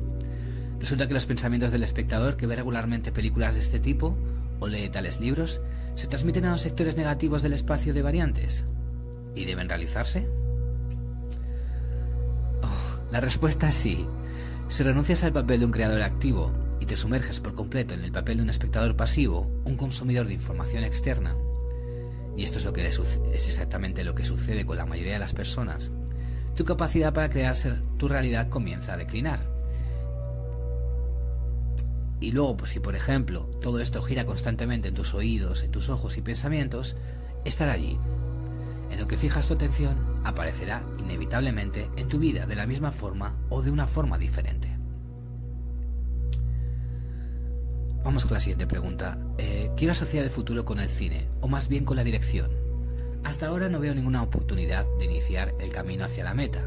Resulta 0.80 1.08
que 1.08 1.14
los 1.14 1.28
pensamientos 1.28 1.72
del 1.72 1.84
espectador 1.84 2.38
que 2.38 2.48
ve 2.48 2.56
regularmente 2.56 3.12
películas 3.12 3.54
de 3.54 3.60
este 3.60 3.80
tipo 3.80 4.18
o 4.60 4.68
lee 4.68 4.90
tales 4.90 5.20
libros 5.20 5.62
se 5.94 6.08
transmiten 6.08 6.46
a 6.46 6.52
los 6.52 6.62
sectores 6.62 6.98
negativos 6.98 7.44
del 7.44 7.54
espacio 7.54 7.94
de 7.94 8.02
variantes 8.02 8.66
y 9.36 9.46
deben 9.46 9.70
realizarse? 9.70 10.28
Oh, 12.64 13.12
la 13.12 13.20
respuesta 13.20 13.68
es 13.68 13.76
sí. 13.76 14.08
Si 14.70 14.82
renuncias 14.82 15.24
al 15.24 15.34
papel 15.34 15.60
de 15.60 15.66
un 15.68 15.72
creador 15.72 16.02
activo 16.02 16.52
y 16.80 16.86
te 16.86 16.96
sumerges 16.96 17.40
por 17.40 17.56
completo 17.56 17.94
en 17.94 18.04
el 18.04 18.12
papel 18.12 18.38
de 18.38 18.44
un 18.44 18.50
espectador 18.50 18.96
pasivo, 18.96 19.50
un 19.66 19.78
consumidor 19.78 20.28
de 20.28 20.34
información 20.34 20.84
externa, 20.84 21.36
y 22.40 22.44
esto 22.44 22.58
es, 22.58 22.64
lo 22.64 22.72
que 22.72 22.88
es 22.88 23.00
exactamente 23.34 24.06
lo 24.06 24.16
que 24.16 24.24
sucede 24.24 24.66
con 24.66 24.78
la 24.78 24.86
mayoría 24.86 25.12
de 25.12 25.20
las 25.20 25.34
personas, 25.34 25.92
tu 26.56 26.64
capacidad 26.64 27.14
para 27.14 27.30
crear 27.30 27.54
tu 27.98 28.08
realidad 28.08 28.48
comienza 28.48 28.94
a 28.94 28.98
declinar. 28.98 29.46
Y 32.22 32.32
luego, 32.32 32.56
pues 32.56 32.72
si 32.72 32.80
por 32.80 32.96
ejemplo 32.96 33.50
todo 33.62 33.82
esto 33.82 34.02
gira 34.02 34.26
constantemente 34.26 34.88
en 34.88 34.94
tus 34.94 35.14
oídos, 35.14 35.64
en 35.64 35.72
tus 35.72 35.90
ojos 35.90 36.18
y 36.18 36.22
pensamientos, 36.22 36.96
estará 37.44 37.74
allí. 37.74 38.00
En 38.90 39.00
lo 39.00 39.08
que 39.08 39.18
fijas 39.18 39.48
tu 39.48 39.56
atención 39.56 39.98
aparecerá 40.24 40.82
inevitablemente 40.98 41.90
en 41.98 42.08
tu 42.08 42.20
vida 42.20 42.46
de 42.46 42.56
la 42.56 42.66
misma 42.66 42.92
forma 42.92 43.36
o 43.50 43.62
de 43.62 43.72
una 43.72 43.86
forma 43.86 44.18
diferente. 44.18 44.79
Vamos 48.04 48.24
con 48.26 48.34
la 48.34 48.40
siguiente 48.40 48.66
pregunta. 48.66 49.18
Eh, 49.38 49.72
quiero 49.76 49.92
asociar 49.92 50.24
el 50.24 50.30
futuro 50.30 50.66
con 50.66 50.80
el 50.80 50.90
cine, 50.90 51.28
o 51.42 51.48
más 51.48 51.68
bien 51.68 51.86
con 51.86 51.98
la 51.98 52.04
dirección. 52.04 52.50
Hasta 53.24 53.48
ahora 53.48 53.70
no 53.70 53.80
veo 53.80 53.94
ninguna 53.94 54.24
oportunidad 54.24 54.86
de 54.98 55.06
iniciar 55.06 55.54
el 55.60 55.70
camino 55.72 56.06
hacia 56.06 56.24
la 56.24 56.34
meta, 56.34 56.64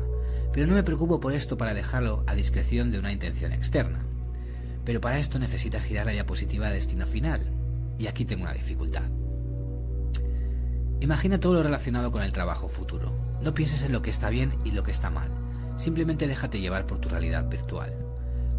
pero 0.53 0.67
no 0.67 0.75
me 0.75 0.83
preocupo 0.83 1.21
por 1.21 1.33
esto 1.33 1.57
para 1.57 1.75
dejarlo 1.75 2.23
a 2.27 2.35
discreción 2.35 2.91
de 2.91 2.99
una 2.99 3.12
intención 3.12 3.53
externa. 3.53 4.05
Pero 4.85 5.01
para 5.01 5.19
esto 5.19 5.39
necesitas 5.39 5.85
girar 5.85 6.07
la 6.07 6.12
diapositiva 6.12 6.69
de 6.69 6.75
destino 6.75 7.07
final, 7.07 7.41
y 7.99 8.07
aquí 8.07 8.25
tengo 8.25 8.43
una 8.43 8.53
dificultad. 8.53 9.05
Imagina 11.01 11.41
todo 11.41 11.55
lo 11.55 11.62
relacionado 11.62 12.12
con 12.12 12.23
el 12.23 12.33
trabajo 12.33 12.69
futuro. 12.69 13.12
No 13.43 13.55
pienses 13.55 13.83
en 13.83 13.93
lo 13.93 14.03
que 14.03 14.11
está 14.11 14.29
bien 14.29 14.55
y 14.65 14.71
lo 14.71 14.85
que 14.85 14.93
está 14.93 15.11
mal. 15.11 15.31
Simplemente 15.77 16.29
déjate 16.29 16.61
llevar 16.61 16.87
por 16.87 17.01
tu 17.01 17.09
realidad 17.09 17.49
virtual. 17.49 17.97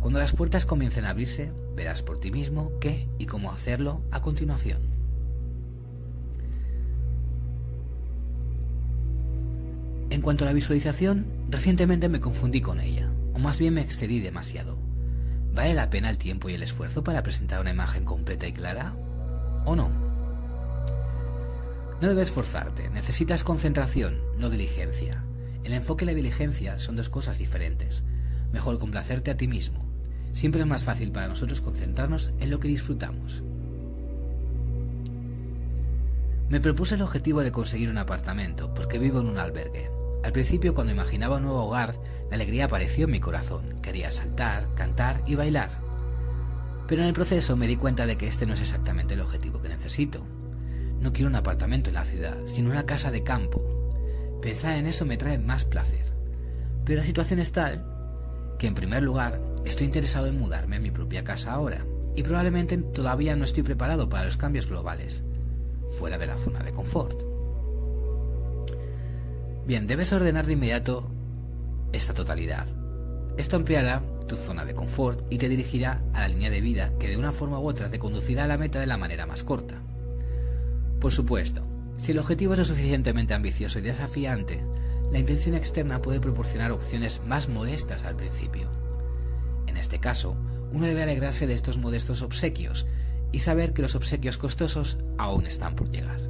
Cuando 0.03 0.19
las 0.19 0.33
puertas 0.33 0.65
comiencen 0.65 1.05
a 1.05 1.11
abrirse, 1.11 1.53
verás 1.77 2.01
por 2.01 2.19
ti 2.19 2.29
mismo 2.29 2.73
qué 2.81 3.07
y 3.19 3.25
cómo 3.25 3.53
hacerlo 3.53 4.01
a 4.11 4.21
continuación. 4.21 4.81
En 10.09 10.21
cuanto 10.21 10.43
a 10.43 10.47
la 10.47 10.53
visualización, 10.53 11.25
recientemente 11.49 12.09
me 12.09 12.19
confundí 12.19 12.59
con 12.59 12.81
ella, 12.81 13.09
o 13.33 13.39
más 13.39 13.59
bien 13.59 13.75
me 13.75 13.81
excedí 13.81 14.19
demasiado. 14.19 14.75
¿Vale 15.53 15.73
la 15.73 15.89
pena 15.89 16.09
el 16.09 16.17
tiempo 16.17 16.49
y 16.49 16.55
el 16.55 16.63
esfuerzo 16.63 17.01
para 17.01 17.23
presentar 17.23 17.61
una 17.61 17.71
imagen 17.71 18.03
completa 18.03 18.45
y 18.45 18.51
clara? 18.51 18.93
¿O 19.63 19.73
no? 19.73 19.89
No 22.01 22.09
debes 22.09 22.29
forzarte, 22.29 22.89
necesitas 22.89 23.45
concentración, 23.45 24.19
no 24.37 24.49
diligencia. 24.49 25.23
El 25.63 25.71
enfoque 25.71 26.03
y 26.03 26.07
la 26.07 26.13
diligencia 26.13 26.77
son 26.77 26.97
dos 26.97 27.07
cosas 27.07 27.37
diferentes. 27.37 28.03
Mejor 28.51 28.79
complacerte 28.79 29.31
a 29.31 29.37
ti 29.37 29.47
mismo. 29.47 29.82
Siempre 30.33 30.61
es 30.61 30.67
más 30.67 30.83
fácil 30.83 31.11
para 31.11 31.27
nosotros 31.27 31.61
concentrarnos 31.61 32.33
en 32.39 32.49
lo 32.49 32.59
que 32.59 32.67
disfrutamos. 32.67 33.43
Me 36.49 36.59
propuse 36.59 36.95
el 36.95 37.01
objetivo 37.01 37.41
de 37.41 37.51
conseguir 37.51 37.89
un 37.89 37.97
apartamento, 37.97 38.73
porque 38.73 38.99
vivo 38.99 39.21
en 39.21 39.27
un 39.27 39.37
albergue. 39.37 39.89
Al 40.23 40.31
principio, 40.31 40.73
cuando 40.73 40.93
imaginaba 40.93 41.37
un 41.37 41.43
nuevo 41.43 41.63
hogar, 41.63 41.95
la 42.29 42.35
alegría 42.35 42.65
apareció 42.65 43.05
en 43.05 43.11
mi 43.11 43.19
corazón. 43.19 43.81
Quería 43.81 44.09
saltar, 44.09 44.73
cantar 44.73 45.21
y 45.25 45.35
bailar. 45.35 45.71
Pero 46.87 47.01
en 47.01 47.07
el 47.07 47.13
proceso 47.13 47.55
me 47.55 47.67
di 47.67 47.75
cuenta 47.75 48.05
de 48.05 48.17
que 48.17 48.27
este 48.27 48.45
no 48.45 48.53
es 48.53 48.61
exactamente 48.61 49.13
el 49.13 49.21
objetivo 49.21 49.61
que 49.61 49.69
necesito. 49.69 50.23
No 50.99 51.11
quiero 51.11 51.29
un 51.29 51.35
apartamento 51.35 51.89
en 51.89 51.95
la 51.95 52.05
ciudad, 52.05 52.37
sino 52.45 52.71
una 52.71 52.85
casa 52.85 53.11
de 53.11 53.23
campo. 53.23 53.61
Pensar 54.41 54.77
en 54.77 54.85
eso 54.85 55.05
me 55.05 55.17
trae 55.17 55.37
más 55.37 55.65
placer. 55.65 56.11
Pero 56.85 56.99
la 56.99 57.05
situación 57.05 57.39
es 57.39 57.51
tal 57.51 57.85
que, 58.59 58.67
en 58.67 58.75
primer 58.75 59.03
lugar, 59.03 59.39
estoy 59.69 59.85
interesado 59.85 60.27
en 60.27 60.39
mudarme 60.39 60.77
a 60.77 60.79
mi 60.79 60.91
propia 60.91 61.23
casa 61.23 61.53
ahora, 61.53 61.85
y 62.15 62.23
probablemente 62.23 62.77
todavía 62.77 63.35
no 63.35 63.43
estoy 63.43 63.63
preparado 63.63 64.09
para 64.09 64.25
los 64.25 64.37
cambios 64.37 64.67
globales, 64.67 65.23
fuera 65.97 66.17
de 66.17 66.27
la 66.27 66.37
zona 66.37 66.63
de 66.63 66.71
confort. 66.71 67.21
Bien, 69.65 69.87
debes 69.87 70.11
ordenar 70.11 70.45
de 70.45 70.53
inmediato 70.53 71.05
esta 71.93 72.13
totalidad. 72.13 72.67
Esto 73.37 73.55
ampliará 73.55 74.03
tu 74.27 74.35
zona 74.35 74.65
de 74.65 74.75
confort 74.75 75.25
y 75.29 75.37
te 75.37 75.49
dirigirá 75.49 76.01
a 76.13 76.21
la 76.21 76.27
línea 76.27 76.49
de 76.49 76.61
vida 76.61 76.91
que 76.99 77.07
de 77.07 77.17
una 77.17 77.31
forma 77.31 77.59
u 77.59 77.67
otra 77.67 77.89
te 77.89 77.99
conducirá 77.99 78.43
a 78.43 78.47
la 78.47 78.57
meta 78.57 78.79
de 78.79 78.87
la 78.87 78.97
manera 78.97 79.25
más 79.25 79.43
corta. 79.43 79.81
Por 80.99 81.11
supuesto, 81.11 81.63
si 81.97 82.11
el 82.11 82.19
objetivo 82.19 82.53
es 82.53 82.59
lo 82.59 82.65
suficientemente 82.65 83.33
ambicioso 83.33 83.79
y 83.79 83.83
desafiante, 83.83 84.63
la 85.11 85.19
intención 85.19 85.55
externa 85.55 86.01
puede 86.01 86.19
proporcionar 86.19 86.71
opciones 86.71 87.21
más 87.25 87.49
modestas 87.49 88.03
al 88.05 88.15
principio. 88.15 88.82
Este 89.83 89.99
caso, 89.99 90.37
uno 90.71 90.85
debe 90.85 91.03
alegrarse 91.03 91.45
de 91.45 91.53
estos 91.53 91.77
modestos 91.77 92.21
obsequios 92.21 92.87
y 93.33 93.39
saber 93.39 93.73
que 93.73 93.81
los 93.81 93.95
obsequios 93.95 94.37
costosos 94.37 94.97
aún 95.17 95.45
están 95.45 95.75
por 95.75 95.91
llegar. 95.91 96.21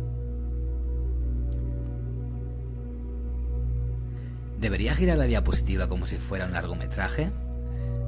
¿Debería 4.59 4.95
girar 4.95 5.19
la 5.19 5.25
diapositiva 5.25 5.87
como 5.87 6.07
si 6.07 6.17
fuera 6.17 6.47
un 6.47 6.53
largometraje? 6.53 7.29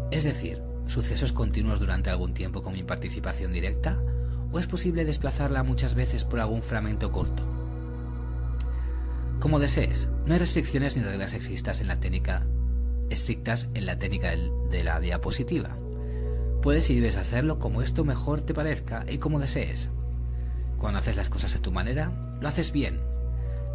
Es 0.10 0.24
decir, 0.24 0.64
sucesos 0.88 1.32
continuos 1.32 1.80
durante 1.80 2.10
algún 2.10 2.34
tiempo 2.34 2.64
con 2.64 2.74
mi 2.74 2.82
participación 2.82 3.54
directa, 3.54 4.00
o 4.52 4.58
es 4.58 4.66
posible 4.66 5.06
desplazarla 5.06 5.62
muchas 5.62 5.94
veces 5.94 6.24
por 6.24 6.40
algún 6.40 6.64
fragmento 6.64 7.12
corto. 7.12 7.44
Como 9.40 9.60
desees, 9.60 10.10
no 10.25 10.34
hay 10.34 10.40
restricciones 10.40 10.98
ni 10.98 11.04
reglas 11.04 11.36
existas 11.36 11.82
en 11.82 11.90
la 11.90 12.00
técnica 12.00 12.48
estrictas 13.09 13.69
en 13.74 13.85
la 13.85 13.97
técnica 13.97 14.31
de 14.31 14.83
la 14.83 15.00
diapositiva. 15.00 15.77
Puedes 16.62 16.89
y 16.89 16.95
debes 16.95 17.17
hacerlo 17.17 17.59
como 17.59 17.81
esto 17.81 18.03
mejor 18.03 18.41
te 18.41 18.53
parezca 18.53 19.05
y 19.07 19.17
como 19.17 19.39
desees. 19.39 19.89
Cuando 20.77 21.00
haces 21.00 21.15
las 21.15 21.29
cosas 21.29 21.55
a 21.55 21.62
tu 21.62 21.71
manera, 21.71 22.12
lo 22.41 22.47
haces 22.47 22.71
bien 22.71 23.00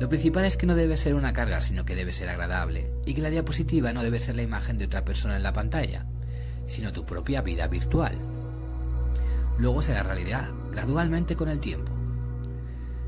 lo 0.00 0.08
principal 0.08 0.46
es 0.46 0.56
que 0.56 0.66
no 0.66 0.74
debe 0.76 0.96
ser 0.96 1.14
una 1.14 1.34
carga, 1.34 1.60
sino 1.60 1.84
que 1.84 1.94
debe 1.94 2.10
ser 2.10 2.30
agradable, 2.30 2.90
y 3.04 3.12
que 3.12 3.20
la 3.20 3.28
diapositiva 3.28 3.92
no 3.92 4.02
debe 4.02 4.18
ser 4.18 4.34
la 4.34 4.40
imagen 4.40 4.78
de 4.78 4.86
otra 4.86 5.04
persona 5.04 5.36
en 5.36 5.42
la 5.42 5.52
pantalla, 5.52 6.06
sino 6.66 6.90
tu 6.90 7.04
propia 7.04 7.42
vida 7.42 7.68
virtual. 7.68 8.14
Luego 9.58 9.82
será 9.82 10.02
realidad 10.02 10.48
gradualmente 10.72 11.36
con 11.36 11.50
el 11.50 11.60
tiempo. 11.60 11.92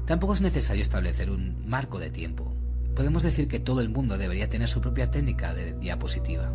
Tampoco 0.05 0.35
es 0.35 0.43
necesario 0.43 0.83
establecer 0.83 1.31
un 1.31 1.67
marco 1.67 1.99
de 1.99 2.11
tiempo. 2.11 2.52
Podemos 2.95 3.23
decir 3.23 3.49
que 3.49 3.61
todo 3.61 3.81
el 3.81 3.89
mundo 3.89 4.19
debería 4.19 4.49
tener 4.49 4.69
su 4.69 4.81
propia 4.81 5.11
técnica 5.11 5.55
de 5.55 5.73
diapositiva. 5.75 6.53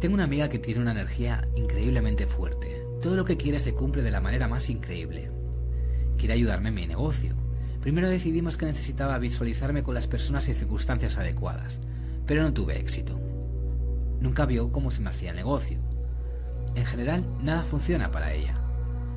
Tengo 0.00 0.14
una 0.14 0.24
amiga 0.24 0.48
que 0.48 0.58
tiene 0.58 0.80
una 0.80 0.92
energía 0.92 1.46
increíblemente 1.56 2.26
fuerte. 2.26 2.82
Todo 3.02 3.16
lo 3.16 3.24
que 3.24 3.36
quiere 3.36 3.58
se 3.58 3.74
cumple 3.74 4.02
de 4.02 4.10
la 4.10 4.20
manera 4.20 4.48
más 4.48 4.70
increíble 4.70 5.30
quiere 6.20 6.34
ayudarme 6.34 6.68
en 6.68 6.74
mi 6.74 6.86
negocio. 6.86 7.34
Primero 7.80 8.10
decidimos 8.10 8.58
que 8.58 8.66
necesitaba 8.66 9.18
visualizarme 9.18 9.82
con 9.82 9.94
las 9.94 10.06
personas 10.06 10.46
y 10.48 10.54
circunstancias 10.54 11.16
adecuadas, 11.16 11.80
pero 12.26 12.42
no 12.42 12.52
tuve 12.52 12.78
éxito. 12.78 13.18
Nunca 14.20 14.44
vio 14.44 14.70
cómo 14.70 14.90
se 14.90 15.00
me 15.00 15.08
hacía 15.08 15.30
el 15.30 15.36
negocio. 15.36 15.78
En 16.74 16.84
general, 16.84 17.24
nada 17.42 17.62
funciona 17.62 18.10
para 18.10 18.34
ella. 18.34 18.60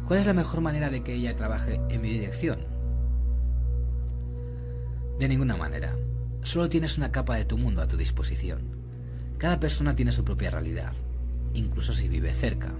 ¿Cuál 0.08 0.20
es 0.20 0.26
la 0.26 0.34
mejor 0.34 0.62
manera 0.62 0.90
de 0.90 1.04
que 1.04 1.14
ella 1.14 1.36
trabaje 1.36 1.82
en 1.90 2.02
mi 2.02 2.10
dirección? 2.10 2.73
De 5.20 5.28
ninguna 5.28 5.56
manera. 5.56 5.96
Solo 6.42 6.70
tienes 6.70 6.98
una 6.98 7.12
capa 7.12 7.36
de 7.36 7.46
tu 7.46 7.58
mundo 7.58 7.82
a 7.82 7.88
tu 7.88 7.98
disposición. 7.98 8.62
Cada 9.38 9.60
persona 9.60 9.96
tiene 9.96 10.12
su 10.12 10.24
propia 10.24 10.50
realidad, 10.50 10.94
incluso 11.54 11.94
si 11.94 12.08
vive 12.08 12.34
cerca. 12.34 12.72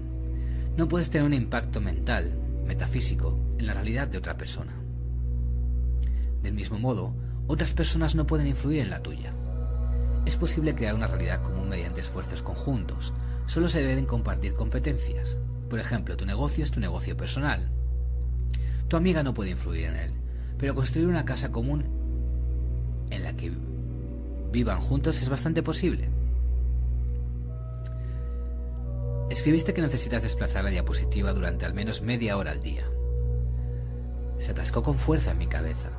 No 0.76 0.88
puedes 0.88 1.10
tener 1.10 1.26
un 1.26 1.34
impacto 1.34 1.80
mental, 1.80 2.36
metafísico, 2.66 3.38
en 3.58 3.66
la 3.66 3.74
realidad 3.74 4.08
de 4.08 4.18
otra 4.18 4.36
persona. 4.36 4.74
Del 6.42 6.54
mismo 6.54 6.78
modo, 6.78 7.14
otras 7.46 7.72
personas 7.72 8.14
no 8.14 8.26
pueden 8.26 8.48
influir 8.48 8.80
en 8.80 8.90
la 8.90 9.02
tuya. 9.02 9.32
Es 10.26 10.36
posible 10.36 10.74
crear 10.74 10.94
una 10.94 11.06
realidad 11.06 11.42
común 11.42 11.68
mediante 11.68 12.00
esfuerzos 12.00 12.42
conjuntos. 12.42 13.12
Solo 13.46 13.68
se 13.68 13.82
deben 13.82 14.06
compartir 14.06 14.54
competencias. 14.54 15.38
Por 15.70 15.78
ejemplo, 15.78 16.16
tu 16.16 16.26
negocio 16.26 16.64
es 16.64 16.70
tu 16.70 16.80
negocio 16.80 17.16
personal. 17.16 17.70
Tu 18.88 18.96
amiga 18.96 19.22
no 19.22 19.34
puede 19.34 19.50
influir 19.50 19.86
en 19.86 19.96
él, 19.96 20.12
pero 20.58 20.74
construir 20.74 21.06
una 21.08 21.24
casa 21.24 21.52
común 21.52 21.84
en 23.14 23.24
la 23.24 23.36
que 23.36 23.52
vivan 24.52 24.80
juntos 24.80 25.20
es 25.20 25.28
bastante 25.28 25.62
posible. 25.62 26.08
Escribiste 29.30 29.74
que 29.74 29.82
necesitas 29.82 30.22
desplazar 30.22 30.64
la 30.64 30.70
diapositiva 30.70 31.32
durante 31.32 31.64
al 31.64 31.74
menos 31.74 32.02
media 32.02 32.36
hora 32.36 32.52
al 32.52 32.60
día. 32.60 32.88
Se 34.38 34.52
atascó 34.52 34.82
con 34.82 34.96
fuerza 34.96 35.32
en 35.32 35.38
mi 35.38 35.46
cabeza. 35.46 35.90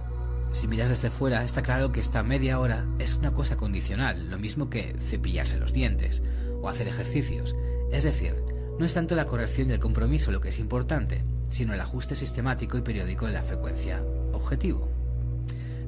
Si 0.51 0.67
miras 0.67 0.89
desde 0.89 1.09
fuera, 1.09 1.43
está 1.43 1.61
claro 1.61 1.91
que 1.91 1.99
esta 1.99 2.23
media 2.23 2.59
hora 2.59 2.85
es 2.99 3.15
una 3.15 3.33
cosa 3.33 3.57
condicional, 3.57 4.29
lo 4.29 4.39
mismo 4.39 4.69
que 4.69 4.95
cepillarse 4.99 5.57
los 5.57 5.73
dientes 5.73 6.21
o 6.61 6.69
hacer 6.69 6.87
ejercicios. 6.87 7.55
Es 7.91 8.03
decir, 8.03 8.35
no 8.79 8.85
es 8.85 8.93
tanto 8.93 9.15
la 9.15 9.25
corrección 9.25 9.69
y 9.69 9.73
el 9.73 9.79
compromiso 9.79 10.31
lo 10.31 10.39
que 10.39 10.49
es 10.49 10.59
importante, 10.59 11.23
sino 11.49 11.73
el 11.73 11.81
ajuste 11.81 12.15
sistemático 12.15 12.77
y 12.77 12.81
periódico 12.81 13.25
de 13.25 13.33
la 13.33 13.43
frecuencia 13.43 14.01
objetivo. 14.31 14.94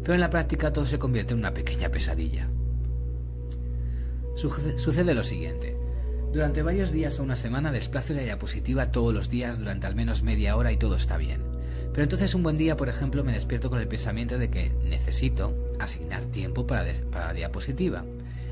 Pero 0.08 0.16
en 0.16 0.22
la 0.22 0.30
práctica 0.30 0.72
todo 0.72 0.86
se 0.86 1.00
convierte 1.00 1.34
en 1.34 1.40
una 1.42 1.54
pequeña 1.54 1.90
pesadilla. 1.90 2.48
Sucede 4.36 5.14
lo 5.14 5.22
siguiente. 5.22 5.76
Durante 6.32 6.64
varios 6.64 6.94
días 6.94 7.20
o 7.20 7.24
una 7.24 7.36
semana 7.36 7.74
desplazo 7.74 8.14
la 8.14 8.22
diapositiva 8.22 8.90
todos 8.90 9.14
los 9.14 9.30
días 9.30 9.60
durante 9.60 9.86
al 9.86 9.96
menos 9.96 10.24
media 10.24 10.56
hora 10.56 10.72
y 10.72 10.78
todo 10.78 10.96
está 10.96 11.18
bien. 11.18 11.42
Pero 11.92 12.04
entonces 12.04 12.34
un 12.36 12.44
buen 12.44 12.58
día, 12.58 12.78
por 12.78 12.88
ejemplo, 12.88 13.22
me 13.26 13.34
despierto 13.34 13.70
con 13.70 13.80
el 13.80 13.90
pensamiento 13.90 14.38
de 14.38 14.50
que 14.50 14.72
necesito 14.86 15.68
asignar 15.78 16.24
tiempo 16.24 16.66
para, 16.66 16.86
la 17.12 17.34
diapositiva. 17.34 18.06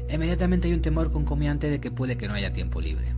Inmediatamente 0.09 0.67
hay 0.67 0.73
un 0.73 0.81
temor 0.81 1.09
concomiante 1.09 1.69
de 1.69 1.79
que 1.79 1.89
puede 1.89 2.17
que 2.17 2.27
no 2.27 2.33
haya 2.33 2.51
tiempo 2.51 2.81
libre. 2.81 3.13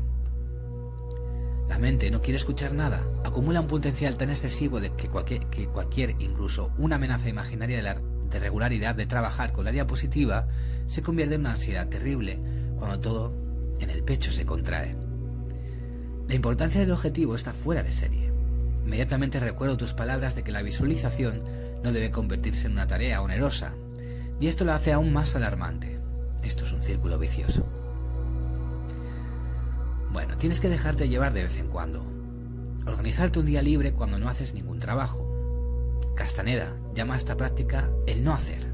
La 1.68 1.80
mente 1.80 2.12
no 2.12 2.22
quiere 2.22 2.38
escuchar 2.38 2.76
nada, 2.76 3.02
acumula 3.24 3.62
un 3.62 3.68
potencial 3.68 4.16
tan 4.16 4.30
excesivo 4.30 4.80
de 4.80 4.92
que 4.92 5.08
cualquier, 5.08 5.48
que 5.48 5.66
cualquier 5.66 6.12
incluso 6.20 6.70
una 6.78 6.98
amenaza 6.98 7.30
imaginaria 7.30 7.78
de, 7.78 7.84
la, 7.84 8.02
de 8.30 8.40
regularidad 8.40 8.96
de 8.96 9.06
trabajar 9.06 9.54
con 9.54 9.66
la 9.66 9.72
diapositiva, 9.72 10.48
se 10.86 11.02
convierte 11.02 11.36
en 11.36 11.42
una 11.42 11.54
ansiedad 11.54 11.88
terrible, 11.88 12.40
cuando 12.78 13.00
todo 13.00 13.34
en 13.80 13.90
el 13.90 14.04
pecho 14.04 14.32
se 14.32 14.46
contrae. 14.46 14.96
La 16.28 16.36
importancia 16.36 16.82
del 16.82 16.92
objetivo 16.92 17.36
está 17.36 17.54
fuera 17.54 17.84
de 17.84 17.92
serie. 17.92 18.32
Inmediatamente 18.84 19.40
recuerdo 19.40 19.78
tus 19.78 19.94
palabras 19.94 20.36
de 20.36 20.44
que 20.44 20.52
la 20.52 20.62
visualización 20.62 21.42
no 21.84 21.92
debe 21.92 22.12
convertirse 22.12 22.68
en 22.68 22.74
una 22.74 22.88
tarea 22.88 23.22
onerosa. 23.22 23.74
Y 24.40 24.48
esto 24.48 24.66
lo 24.66 24.74
hace 24.74 24.94
aún 24.94 25.14
más 25.14 25.36
alarmante. 25.36 26.00
Esto 26.44 26.64
es 26.64 26.72
un 26.72 26.82
círculo 26.82 27.18
vicioso. 27.18 27.66
Bueno, 30.12 30.38
tienes 30.38 30.60
que 30.60 30.70
dejarte 30.70 31.10
llevar 31.10 31.34
de 31.34 31.44
vez 31.44 31.58
en 31.58 31.68
cuando. 31.68 32.06
Organizarte 32.86 33.40
un 33.40 33.46
día 33.46 33.62
libre 33.62 33.94
cuando 33.94 34.18
no 34.18 34.30
haces 34.30 34.54
ningún 34.54 34.80
trabajo. 34.80 35.27
Castaneda 36.16 36.76
llama 36.94 37.14
a 37.14 37.18
esta 37.18 37.38
práctica 37.38 37.90
el 38.06 38.24
no 38.24 38.34
hacer. 38.34 38.74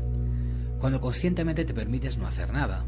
Cuando 0.80 1.00
conscientemente 1.00 1.66
te 1.66 1.74
permites 1.74 2.18
no 2.18 2.28
hacer 2.28 2.52
nada, 2.52 2.86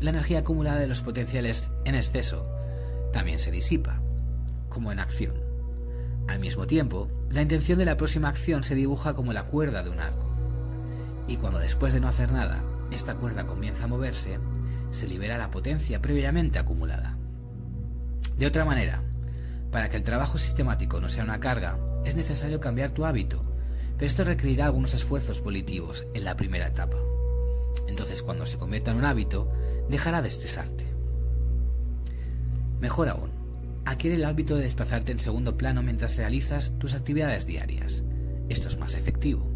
la 0.00 0.10
energía 0.10 0.40
acumulada 0.40 0.80
de 0.80 0.86
los 0.86 1.00
potenciales 1.00 1.70
en 1.84 1.94
exceso 1.94 2.46
también 3.12 3.38
se 3.38 3.50
disipa, 3.50 4.00
como 4.68 4.90
en 4.90 4.98
acción. 4.98 5.34
Al 6.26 6.40
mismo 6.40 6.66
tiempo, 6.66 7.08
la 7.30 7.42
intención 7.42 7.78
de 7.78 7.84
la 7.84 7.96
próxima 7.96 8.28
acción 8.28 8.64
se 8.64 8.74
dibuja 8.74 9.14
como 9.14 9.32
la 9.32 9.44
cuerda 9.44 9.82
de 9.82 9.90
un 9.90 10.00
arco. 10.00 10.28
Y 11.28 11.36
cuando 11.36 11.58
después 11.58 11.92
de 11.94 12.00
no 12.00 12.08
hacer 12.08 12.32
nada, 12.32 12.62
esta 12.90 13.14
cuerda 13.14 13.44
comienza 13.44 13.84
a 13.84 13.88
moverse, 13.88 14.38
se 14.90 15.06
libera 15.06 15.38
la 15.38 15.50
potencia 15.50 16.02
previamente 16.02 16.58
acumulada. 16.58 17.16
De 18.36 18.46
otra 18.46 18.64
manera, 18.64 19.02
para 19.70 19.88
que 19.88 19.96
el 19.96 20.02
trabajo 20.02 20.38
sistemático 20.38 21.00
no 21.00 21.08
sea 21.08 21.24
una 21.24 21.40
carga, 21.40 21.78
es 22.04 22.16
necesario 22.16 22.60
cambiar 22.60 22.90
tu 22.90 23.04
hábito, 23.04 23.44
pero 23.96 24.06
esto 24.06 24.24
requerirá 24.24 24.66
algunos 24.66 24.94
esfuerzos 24.94 25.42
volitivos 25.42 26.06
en 26.14 26.24
la 26.24 26.36
primera 26.36 26.68
etapa. 26.68 26.96
Entonces, 27.86 28.22
cuando 28.22 28.46
se 28.46 28.58
convierta 28.58 28.90
en 28.90 28.98
un 28.98 29.04
hábito, 29.04 29.50
dejará 29.88 30.22
de 30.22 30.28
estresarte. 30.28 30.84
Mejor 32.80 33.08
aún, 33.08 33.30
adquiere 33.84 34.16
el 34.16 34.24
hábito 34.24 34.56
de 34.56 34.64
desplazarte 34.64 35.12
en 35.12 35.18
segundo 35.18 35.56
plano 35.56 35.82
mientras 35.82 36.16
realizas 36.16 36.78
tus 36.78 36.94
actividades 36.94 37.46
diarias. 37.46 38.02
Esto 38.48 38.68
es 38.68 38.78
más 38.78 38.94
efectivo. 38.94 39.46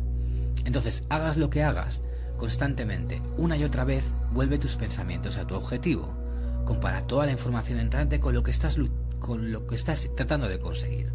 Entonces, 0.65 1.05
hagas 1.09 1.37
lo 1.37 1.51
que 1.51 1.63
hagas, 1.63 2.03
constantemente, 2.37 3.21
una 3.37 3.57
y 3.57 3.65
otra 3.65 3.85
vez, 3.85 4.05
vuelve 4.33 4.59
tus 4.59 4.77
pensamientos 4.77 5.37
a 5.37 5.47
tu 5.47 5.55
objetivo. 5.55 6.15
Compara 6.65 7.07
toda 7.07 7.27
la 7.27 7.33
información 7.33 7.81
entrante 7.81 8.21
con 8.21 8.35
lo 8.35 8.43
que 8.43 8.51
estás, 8.51 8.79
con 9.19 9.53
lo 9.53 9.67
que 9.67 9.75
estás 9.75 10.11
tratando 10.15 10.49
de 10.49 10.59
conseguir. 10.59 11.13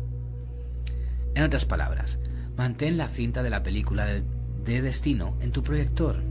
En 1.36 1.44
otras 1.44 1.66
palabras, 1.66 2.20
mantén 2.58 2.98
la 2.98 3.08
cinta 3.08 3.44
de 3.44 3.50
la 3.50 3.64
película 3.64 4.06
de, 4.06 4.24
de 4.64 4.82
destino 4.82 5.36
en 5.42 5.52
tu 5.52 5.64
proyector, 5.64 6.22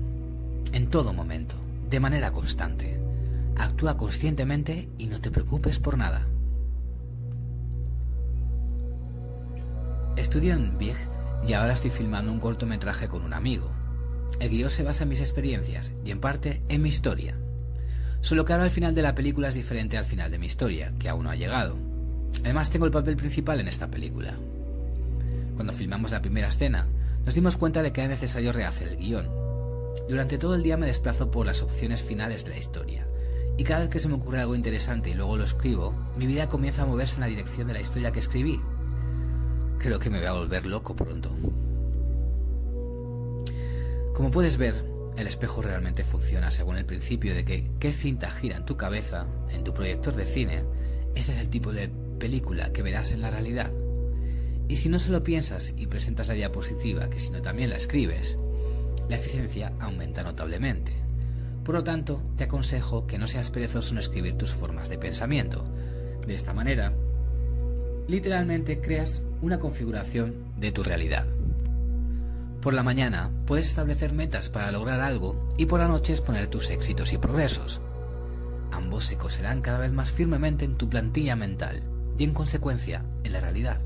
en 0.72 0.88
todo 0.88 1.12
momento, 1.12 1.56
de 1.90 2.00
manera 2.00 2.32
constante. 2.32 2.98
Actúa 3.56 3.96
conscientemente 3.96 4.88
y 4.98 5.06
no 5.06 5.20
te 5.20 5.30
preocupes 5.30 5.78
por 5.78 5.98
nada. 5.98 6.26
Estudio 10.16 10.54
en 10.54 10.78
Big 10.78 10.96
y 11.46 11.52
ahora 11.54 11.72
estoy 11.72 11.90
filmando 11.90 12.32
un 12.32 12.40
cortometraje 12.40 13.08
con 13.08 13.22
un 13.22 13.32
amigo. 13.32 13.70
El 14.40 14.50
guion 14.50 14.70
se 14.70 14.82
basa 14.82 15.02
en 15.02 15.10
mis 15.10 15.20
experiencias 15.20 15.92
y 16.04 16.10
en 16.10 16.20
parte 16.20 16.62
en 16.68 16.82
mi 16.82 16.88
historia. 16.88 17.36
Solo 18.20 18.44
que 18.44 18.52
ahora 18.52 18.66
el 18.66 18.70
final 18.70 18.94
de 18.94 19.02
la 19.02 19.14
película 19.14 19.48
es 19.48 19.54
diferente 19.54 19.98
al 19.98 20.04
final 20.04 20.30
de 20.30 20.38
mi 20.38 20.46
historia, 20.46 20.92
que 20.98 21.08
aún 21.08 21.24
no 21.24 21.30
ha 21.30 21.36
llegado. 21.36 21.76
Además 22.44 22.70
tengo 22.70 22.86
el 22.86 22.92
papel 22.92 23.16
principal 23.16 23.60
en 23.60 23.68
esta 23.68 23.88
película. 23.88 24.36
Cuando 25.62 25.78
filmamos 25.78 26.10
la 26.10 26.20
primera 26.20 26.48
escena, 26.48 26.88
nos 27.24 27.36
dimos 27.36 27.56
cuenta 27.56 27.84
de 27.84 27.92
que 27.92 28.00
era 28.00 28.10
necesario 28.10 28.52
rehacer 28.52 28.88
el 28.88 28.96
guion. 28.96 29.30
Durante 30.08 30.36
todo 30.36 30.56
el 30.56 30.64
día 30.64 30.76
me 30.76 30.86
desplazo 30.86 31.30
por 31.30 31.46
las 31.46 31.62
opciones 31.62 32.02
finales 32.02 32.42
de 32.42 32.50
la 32.50 32.58
historia, 32.58 33.06
y 33.56 33.62
cada 33.62 33.82
vez 33.82 33.88
que 33.88 34.00
se 34.00 34.08
me 34.08 34.14
ocurre 34.14 34.40
algo 34.40 34.56
interesante 34.56 35.10
y 35.10 35.14
luego 35.14 35.36
lo 35.36 35.44
escribo, 35.44 35.94
mi 36.16 36.26
vida 36.26 36.48
comienza 36.48 36.82
a 36.82 36.86
moverse 36.86 37.14
en 37.14 37.20
la 37.20 37.26
dirección 37.28 37.68
de 37.68 37.74
la 37.74 37.80
historia 37.80 38.10
que 38.10 38.18
escribí. 38.18 38.60
Creo 39.78 40.00
que 40.00 40.10
me 40.10 40.18
voy 40.18 40.26
a 40.26 40.32
volver 40.32 40.66
loco 40.66 40.96
pronto. 40.96 41.30
Como 44.14 44.32
puedes 44.32 44.56
ver, 44.56 44.84
el 45.16 45.28
espejo 45.28 45.62
realmente 45.62 46.02
funciona 46.02 46.50
según 46.50 46.76
el 46.76 46.86
principio 46.86 47.36
de 47.36 47.44
que 47.44 47.70
qué 47.78 47.92
cinta 47.92 48.32
gira 48.32 48.56
en 48.56 48.64
tu 48.64 48.76
cabeza, 48.76 49.28
en 49.52 49.62
tu 49.62 49.72
proyector 49.72 50.16
de 50.16 50.24
cine, 50.24 50.64
ese 51.14 51.30
es 51.30 51.38
el 51.38 51.48
tipo 51.48 51.72
de 51.72 51.88
película 52.18 52.72
que 52.72 52.82
verás 52.82 53.12
en 53.12 53.20
la 53.20 53.30
realidad. 53.30 53.70
Y 54.68 54.76
si 54.76 54.88
no 54.88 54.98
solo 54.98 55.22
piensas 55.22 55.74
y 55.76 55.86
presentas 55.86 56.28
la 56.28 56.34
diapositiva, 56.34 57.10
que 57.10 57.18
sino 57.18 57.42
también 57.42 57.70
la 57.70 57.76
escribes, 57.76 58.38
la 59.08 59.16
eficiencia 59.16 59.72
aumenta 59.80 60.22
notablemente. 60.22 60.92
Por 61.64 61.74
lo 61.74 61.84
tanto, 61.84 62.22
te 62.36 62.44
aconsejo 62.44 63.06
que 63.06 63.18
no 63.18 63.26
seas 63.26 63.50
perezoso 63.50 63.92
en 63.92 63.98
escribir 63.98 64.36
tus 64.36 64.52
formas 64.52 64.88
de 64.88 64.98
pensamiento. 64.98 65.64
De 66.26 66.34
esta 66.34 66.52
manera, 66.52 66.92
literalmente 68.08 68.80
creas 68.80 69.22
una 69.42 69.58
configuración 69.58 70.34
de 70.56 70.72
tu 70.72 70.82
realidad. 70.82 71.26
Por 72.60 72.74
la 72.74 72.82
mañana 72.82 73.30
puedes 73.46 73.68
establecer 73.68 74.12
metas 74.12 74.48
para 74.48 74.70
lograr 74.70 75.00
algo 75.00 75.48
y 75.56 75.66
por 75.66 75.80
la 75.80 75.88
noche 75.88 76.12
exponer 76.12 76.46
tus 76.46 76.70
éxitos 76.70 77.12
y 77.12 77.18
progresos. 77.18 77.80
Ambos 78.70 79.04
se 79.04 79.16
coserán 79.16 79.62
cada 79.62 79.78
vez 79.78 79.92
más 79.92 80.10
firmemente 80.10 80.64
en 80.64 80.76
tu 80.76 80.88
plantilla 80.88 81.36
mental 81.36 81.82
y 82.16 82.24
en 82.24 82.32
consecuencia 82.32 83.04
en 83.24 83.32
la 83.32 83.40
realidad. 83.40 83.80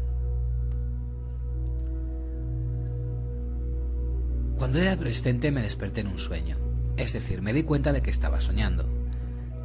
Cuando 4.56 4.78
era 4.78 4.92
adolescente 4.92 5.50
me 5.50 5.60
desperté 5.60 6.00
en 6.00 6.06
un 6.06 6.18
sueño. 6.18 6.56
Es 6.96 7.12
decir, 7.12 7.42
me 7.42 7.52
di 7.52 7.62
cuenta 7.62 7.92
de 7.92 8.00
que 8.00 8.08
estaba 8.08 8.40
soñando. 8.40 8.88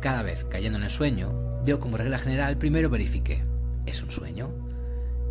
Cada 0.01 0.21
vez 0.21 0.43
cayendo 0.43 0.77
en 0.77 0.83
el 0.83 0.89
sueño, 0.89 1.63
yo 1.65 1.79
como 1.79 1.95
regla 1.95 2.19
general 2.19 2.57
primero 2.57 2.89
verifiqué, 2.89 3.41
¿es 3.85 4.03
un 4.03 4.09
sueño? 4.09 4.51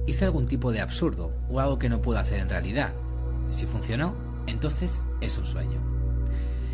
Hice 0.06 0.24
algún 0.24 0.46
tipo 0.46 0.72
de 0.72 0.80
absurdo 0.80 1.34
o 1.50 1.60
algo 1.60 1.78
que 1.78 1.90
no 1.90 2.00
puedo 2.00 2.18
hacer 2.18 2.40
en 2.40 2.48
realidad. 2.48 2.94
Si 3.50 3.66
funcionó, 3.66 4.14
entonces 4.46 5.06
es 5.20 5.36
un 5.36 5.44
sueño. 5.44 5.78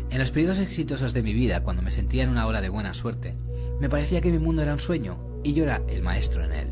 En 0.09 0.19
los 0.19 0.31
periodos 0.31 0.59
exitosos 0.59 1.13
de 1.13 1.23
mi 1.23 1.33
vida, 1.33 1.63
cuando 1.63 1.81
me 1.81 1.91
sentía 1.91 2.23
en 2.23 2.29
una 2.29 2.47
ola 2.47 2.61
de 2.61 2.69
buena 2.69 2.93
suerte, 2.93 3.35
me 3.81 3.89
parecía 3.89 4.21
que 4.21 4.31
mi 4.31 4.39
mundo 4.39 4.61
era 4.61 4.71
un 4.71 4.79
sueño 4.79 5.17
y 5.43 5.53
yo 5.53 5.63
era 5.63 5.81
el 5.89 6.03
maestro 6.03 6.45
en 6.45 6.53
él. 6.53 6.67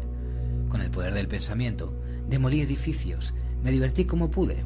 Con 0.69 0.81
el 0.81 0.91
poder 0.91 1.13
del 1.13 1.27
pensamiento, 1.27 1.93
demolí 2.29 2.61
edificios, 2.61 3.33
me 3.61 3.71
divertí 3.71 4.05
como 4.05 4.31
pude, 4.31 4.63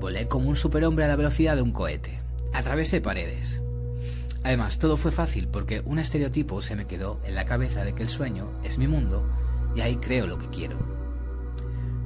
Volé 0.00 0.28
como 0.28 0.48
un 0.48 0.56
superhombre 0.56 1.04
a 1.04 1.08
la 1.08 1.16
velocidad 1.16 1.56
de 1.56 1.62
un 1.62 1.72
cohete. 1.72 2.20
Atravesé 2.54 3.02
paredes. 3.02 3.60
Además, 4.42 4.78
todo 4.78 4.96
fue 4.96 5.10
fácil 5.10 5.46
porque 5.46 5.82
un 5.84 5.98
estereotipo 5.98 6.62
se 6.62 6.74
me 6.74 6.86
quedó 6.86 7.20
en 7.22 7.34
la 7.34 7.44
cabeza 7.44 7.84
de 7.84 7.94
que 7.94 8.02
el 8.02 8.08
sueño 8.08 8.50
es 8.64 8.78
mi 8.78 8.88
mundo 8.88 9.30
y 9.76 9.82
ahí 9.82 9.96
creo 9.96 10.26
lo 10.26 10.38
que 10.38 10.48
quiero. 10.48 10.78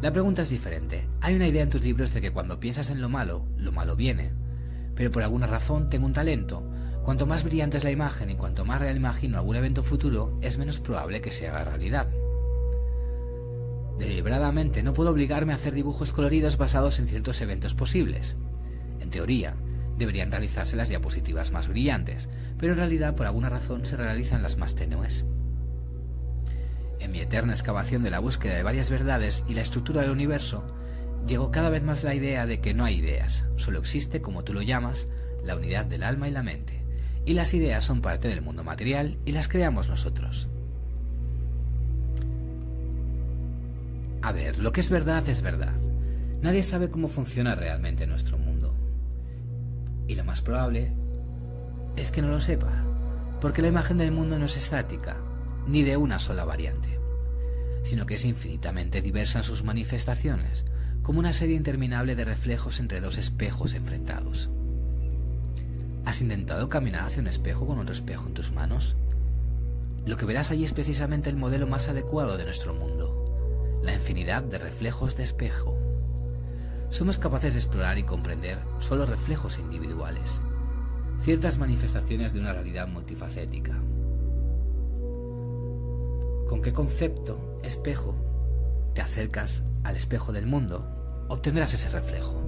La 0.03 0.11
pregunta 0.11 0.43
es 0.43 0.51
diferente. 0.51 1.07
Hay 1.21 1.37
una 1.37 1.47
idea 1.47 1.63
en 1.63 1.71
tus 1.71 1.83
libros 1.83 2.13
de 2.13 2.21
que 2.21 2.33
cuando 2.33 2.59
piensas 2.59 2.91
en 2.91 3.01
lo 3.01 3.09
malo, 3.09 3.47
lo 3.57 3.71
malo 3.71 3.95
viene. 3.95 4.33
Pero 4.97 5.13
por 5.13 5.23
alguna 5.23 5.47
razón 5.47 5.89
tengo 5.89 6.07
un 6.07 6.13
talento. 6.13 6.69
Cuanto 7.05 7.27
más 7.27 7.45
brillante 7.45 7.77
es 7.77 7.85
la 7.85 7.93
imagen 7.93 8.29
y 8.29 8.35
cuanto 8.35 8.65
más 8.65 8.81
real 8.81 8.97
imagino 8.97 9.39
algún 9.39 9.55
evento 9.55 9.85
futuro, 9.85 10.37
es 10.43 10.59
menos 10.59 10.81
probable 10.81 11.21
que 11.21 11.31
se 11.31 11.49
haga 11.49 11.63
realidad. 11.63 12.09
Deliberadamente 13.99 14.83
no 14.83 14.93
puedo 14.93 15.11
obligarme 15.11 15.53
a 15.53 15.57
hacer 15.57 15.75
dibujos 15.75 16.13
coloridos 16.13 16.57
basados 16.57 16.99
en 16.99 17.07
ciertos 17.07 17.41
eventos 17.41 17.75
posibles. 17.75 18.37
En 19.01 19.11
teoría, 19.11 19.55
deberían 19.97 20.31
realizarse 20.31 20.77
las 20.77 20.89
diapositivas 20.89 21.53
más 21.53 21.69
brillantes, 21.69 22.29
pero 22.59 22.73
en 22.73 22.79
realidad 22.79 23.15
por 23.15 23.27
alguna 23.27 23.49
razón 23.49 23.87
se 23.87 23.97
realizan 23.97 24.43
las 24.43 24.57
más 24.57 24.75
tenues. 24.75 25.25
En 26.99 27.13
mi 27.13 27.21
eterna 27.21 27.53
excavación 27.53 28.03
de 28.03 28.11
la 28.11 28.19
búsqueda 28.19 28.55
de 28.55 28.63
varias 28.63 28.91
verdades 28.91 29.45
y 29.49 29.55
la 29.55 29.61
estructura 29.61 30.03
del 30.03 30.11
universo, 30.11 30.65
llegó 31.27 31.51
cada 31.51 31.71
vez 31.71 31.83
más 31.83 32.03
la 32.03 32.15
idea 32.15 32.47
de 32.47 32.61
que 32.61 32.75
no 32.75 32.85
hay 32.85 32.97
ideas, 32.97 33.45
solo 33.57 33.79
existe, 33.79 34.21
como 34.21 34.43
tú 34.43 34.55
lo 34.55 34.63
llamas, 34.63 35.09
la 35.45 35.57
unidad 35.57 35.85
del 35.85 36.03
alma 36.03 36.29
y 36.29 36.33
la 36.33 36.43
mente, 36.43 36.85
y 37.25 37.35
las 37.35 37.55
ideas 37.55 37.85
son 37.85 38.01
parte 38.01 38.29
del 38.29 38.43
mundo 38.43 38.65
material 38.65 39.19
y 39.25 39.33
las 39.33 39.49
creamos 39.49 39.89
nosotros. 39.89 40.49
A 44.25 44.33
ver, 44.33 44.59
lo 44.59 44.73
que 44.73 44.81
es 44.81 44.89
verdad 44.89 45.29
es 45.29 45.43
verdad. 45.43 45.75
Nadie 46.41 46.63
sabe 46.63 46.89
cómo 46.89 47.09
funciona 47.09 47.55
realmente 47.55 48.07
nuestro 48.07 48.39
mundo. 48.39 48.75
Y 50.09 50.15
lo 50.15 50.25
más 50.25 50.41
probable 50.41 50.95
es 51.95 52.11
que 52.11 52.23
no 52.23 52.29
lo 52.29 52.41
sepa, 52.41 52.73
porque 53.43 53.61
la 53.61 53.69
imagen 53.69 53.99
del 53.99 54.13
mundo 54.13 54.39
no 54.39 54.47
es 54.47 54.57
estática, 54.57 55.19
ni 55.67 55.83
de 55.83 55.99
una 55.99 56.19
sola 56.19 56.47
variante, 56.47 56.99
sino 57.83 58.07
que 58.07 58.15
es 58.15 58.25
infinitamente 58.25 59.03
diversa 59.03 59.41
en 59.41 59.45
sus 59.45 59.63
manifestaciones, 59.63 60.65
como 61.03 61.19
una 61.19 61.35
serie 61.35 61.57
interminable 61.57 62.17
de 62.17 62.25
reflejos 62.25 62.81
entre 62.81 63.03
dos 63.03 63.19
espejos 63.19 63.75
enfrentados. 63.75 64.49
¿Has 66.07 66.23
intentado 66.23 66.71
caminar 66.71 67.05
hacia 67.05 67.21
un 67.21 67.29
espejo 67.29 67.67
con 67.67 67.79
otro 67.79 67.93
espejo 67.93 68.27
en 68.29 68.33
tus 68.33 68.53
manos? 68.53 68.97
Lo 70.07 70.17
que 70.17 70.25
verás 70.25 70.51
allí 70.51 70.65
es 70.65 70.73
precisamente 70.73 71.29
el 71.29 71.37
modelo 71.37 71.67
más 71.67 71.91
adecuado 71.91 72.39
de 72.39 72.45
nuestro 72.45 72.73
mundo 72.73 73.14
la 73.85 73.93
infinidad 73.93 74.43
de 74.43 74.59
reflejos 74.59 75.15
de 75.15 75.25
espejo. 75.25 75.77
Somos 76.89 77.19
capaces 77.19 77.53
de 77.53 77.61
explorar 77.61 77.99
y 77.99 78.05
comprender 78.05 78.59
solo 78.79 79.05
reflejos 79.05 79.59
individuales, 79.59 80.41
ciertas 81.21 81.59
manifestaciones 81.59 82.33
de 82.33 82.41
una 82.41 82.55
realidad 82.55 82.89
multifacética. 82.89 83.75
¿Con 86.49 86.63
qué 86.63 86.73
concepto, 86.73 87.61
espejo, 87.63 88.15
te 88.95 89.03
acercas 89.03 89.65
al 89.83 89.97
espejo 89.97 90.33
del 90.33 90.47
mundo, 90.47 91.27
obtendrás 91.29 91.75
ese 91.75 91.91
reflejo. 91.91 92.43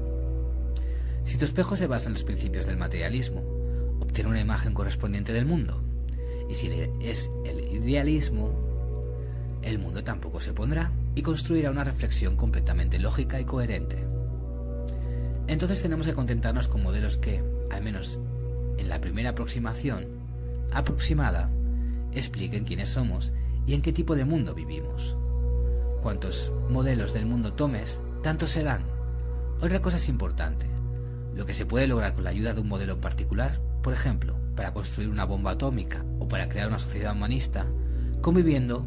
Si 1.24 1.36
tu 1.36 1.44
espejo 1.44 1.76
se 1.76 1.86
basa 1.86 2.06
en 2.06 2.14
los 2.14 2.24
principios 2.24 2.64
del 2.64 2.78
materialismo, 2.78 3.42
obtiene 4.00 4.30
una 4.30 4.40
imagen 4.40 4.72
correspondiente 4.72 5.34
del 5.34 5.44
mundo. 5.44 5.82
Y 6.48 6.54
si 6.54 6.70
es 7.00 7.30
el 7.44 7.60
idealismo, 7.60 8.52
el 9.60 9.78
mundo 9.78 10.02
tampoco 10.02 10.40
se 10.40 10.54
pondrá 10.54 10.92
y 11.16 11.22
construirá 11.22 11.70
una 11.70 11.82
reflexión 11.82 12.36
completamente 12.36 13.00
lógica 13.00 13.40
y 13.40 13.44
coherente. 13.44 14.06
Entonces 15.48 15.80
tenemos 15.80 16.06
que 16.06 16.14
contentarnos 16.14 16.68
con 16.68 16.82
modelos 16.82 17.16
que, 17.16 17.42
al 17.70 17.82
menos 17.82 18.20
en 18.76 18.88
la 18.88 19.00
primera 19.00 19.30
aproximación 19.30 20.06
aproximada, 20.72 21.50
expliquen 22.12 22.64
quiénes 22.64 22.90
somos 22.90 23.32
y 23.66 23.72
en 23.72 23.80
qué 23.80 23.92
tipo 23.92 24.14
de 24.14 24.26
mundo 24.26 24.54
vivimos. 24.54 25.16
Cuantos 26.02 26.52
modelos 26.68 27.14
del 27.14 27.24
mundo 27.24 27.54
tomes, 27.54 28.02
tanto 28.22 28.46
serán. 28.46 28.84
Otra 29.60 29.80
cosa 29.80 29.96
es 29.96 30.10
importante. 30.10 30.66
Lo 31.34 31.46
que 31.46 31.54
se 31.54 31.64
puede 31.64 31.86
lograr 31.86 32.12
con 32.12 32.24
la 32.24 32.30
ayuda 32.30 32.52
de 32.52 32.60
un 32.60 32.68
modelo 32.68 32.92
en 32.92 33.00
particular, 33.00 33.58
por 33.82 33.94
ejemplo, 33.94 34.36
para 34.54 34.74
construir 34.74 35.08
una 35.08 35.24
bomba 35.24 35.52
atómica 35.52 36.04
o 36.18 36.28
para 36.28 36.48
crear 36.48 36.68
una 36.68 36.78
sociedad 36.78 37.14
humanista, 37.14 37.66
conviviendo 38.20 38.86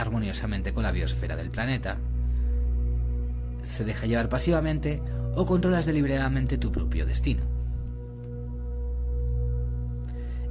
armoniosamente 0.00 0.72
con 0.72 0.82
la 0.82 0.92
biosfera 0.92 1.36
del 1.36 1.50
planeta. 1.50 1.98
Se 3.62 3.84
deja 3.84 4.06
llevar 4.06 4.28
pasivamente 4.28 5.02
o 5.34 5.44
controlas 5.44 5.86
deliberadamente 5.86 6.58
tu 6.58 6.72
propio 6.72 7.06
destino. 7.06 7.42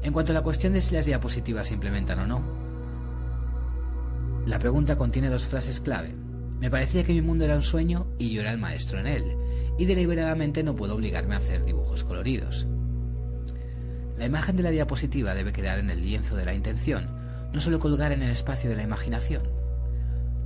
En 0.03 0.13
cuanto 0.13 0.31
a 0.31 0.36
la 0.36 0.43
cuestión 0.43 0.73
de 0.73 0.81
si 0.81 0.95
las 0.95 1.05
diapositivas 1.05 1.67
se 1.67 1.73
implementan 1.73 2.19
o 2.19 2.27
no, 2.27 2.41
la 4.45 4.60
pregunta 4.60 4.95
contiene 4.95 5.29
dos 5.29 5.45
frases 5.45 5.81
clave. 5.81 6.15
Me 6.60 6.71
parecía 6.71 7.03
que 7.03 7.13
mi 7.13 7.21
mundo 7.21 7.43
era 7.43 7.55
un 7.55 7.63
sueño 7.63 8.07
y 8.17 8.31
yo 8.31 8.41
era 8.41 8.51
el 8.51 8.57
maestro 8.57 8.99
en 8.99 9.07
él, 9.07 9.36
y 9.77 9.86
deliberadamente 9.86 10.63
no 10.63 10.75
puedo 10.75 10.95
obligarme 10.95 11.36
a 11.36 11.39
hacer 11.39 11.65
dibujos 11.65 12.03
coloridos. 12.03 12.65
La 14.17 14.25
imagen 14.25 14.55
de 14.55 14.63
la 14.63 14.71
diapositiva 14.71 15.36
debe 15.36 15.53
quedar 15.53 15.79
en 15.79 15.89
el 15.89 16.01
lienzo 16.01 16.36
de 16.36 16.45
la 16.45 16.53
intención, 16.53 17.16
no 17.53 17.60
solo 17.60 17.79
colgar 17.79 18.12
en 18.12 18.21
el 18.21 18.31
espacio 18.31 18.69
de 18.69 18.75
la 18.75 18.83
imaginación. 18.83 19.43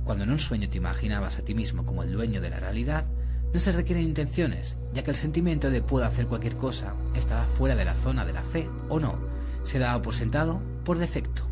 Cuando 0.04 0.24
en 0.24 0.30
un 0.30 0.38
sueño 0.38 0.68
te 0.68 0.78
imaginabas 0.78 1.38
a 1.38 1.44
ti 1.44 1.54
mismo 1.54 1.84
como 1.86 2.02
el 2.02 2.12
dueño 2.12 2.40
de 2.40 2.50
la 2.50 2.60
realidad, 2.60 3.06
no 3.52 3.60
se 3.60 3.72
requieren 3.72 4.04
intenciones, 4.04 4.76
ya 4.92 5.02
que 5.02 5.10
el 5.10 5.16
sentimiento 5.16 5.70
de 5.70 5.82
puedo 5.82 6.06
hacer 6.06 6.26
cualquier 6.26 6.56
cosa 6.56 6.94
estaba 7.14 7.44
fuera 7.44 7.76
de 7.76 7.84
la 7.84 7.94
zona 7.94 8.24
de 8.24 8.32
la 8.32 8.42
fe 8.42 8.68
o 8.88 8.98
no, 8.98 9.18
se 9.62 9.78
daba 9.78 10.00
por 10.02 10.14
sentado 10.14 10.60
por 10.84 10.98
defecto. 10.98 11.46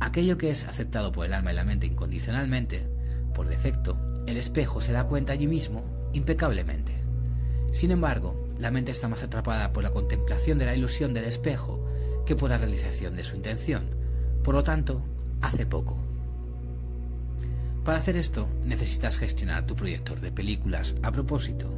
Aquello 0.00 0.38
que 0.38 0.50
es 0.50 0.66
aceptado 0.66 1.12
por 1.12 1.26
el 1.26 1.34
alma 1.34 1.52
y 1.52 1.56
la 1.56 1.64
mente 1.64 1.86
incondicionalmente, 1.86 2.86
por 3.34 3.48
defecto, 3.48 3.98
el 4.26 4.36
espejo 4.36 4.80
se 4.80 4.92
da 4.92 5.04
cuenta 5.04 5.32
allí 5.32 5.46
mismo 5.46 6.10
impecablemente. 6.12 6.94
Sin 7.70 7.90
embargo, 7.90 8.48
la 8.58 8.70
mente 8.70 8.92
está 8.92 9.08
más 9.08 9.22
atrapada 9.22 9.72
por 9.72 9.82
la 9.82 9.90
contemplación 9.90 10.58
de 10.58 10.66
la 10.66 10.74
ilusión 10.74 11.12
del 11.12 11.24
espejo 11.24 11.84
que 12.26 12.34
por 12.34 12.50
la 12.50 12.58
realización 12.58 13.14
de 13.14 13.24
su 13.24 13.36
intención. 13.36 13.87
Por 14.42 14.54
lo 14.54 14.62
tanto, 14.62 15.02
hace 15.40 15.66
poco. 15.66 15.96
Para 17.84 17.98
hacer 17.98 18.16
esto, 18.16 18.48
necesitas 18.64 19.18
gestionar 19.18 19.66
tu 19.66 19.74
proyector 19.74 20.20
de 20.20 20.30
películas 20.30 20.94
a 21.02 21.10
propósito. 21.10 21.72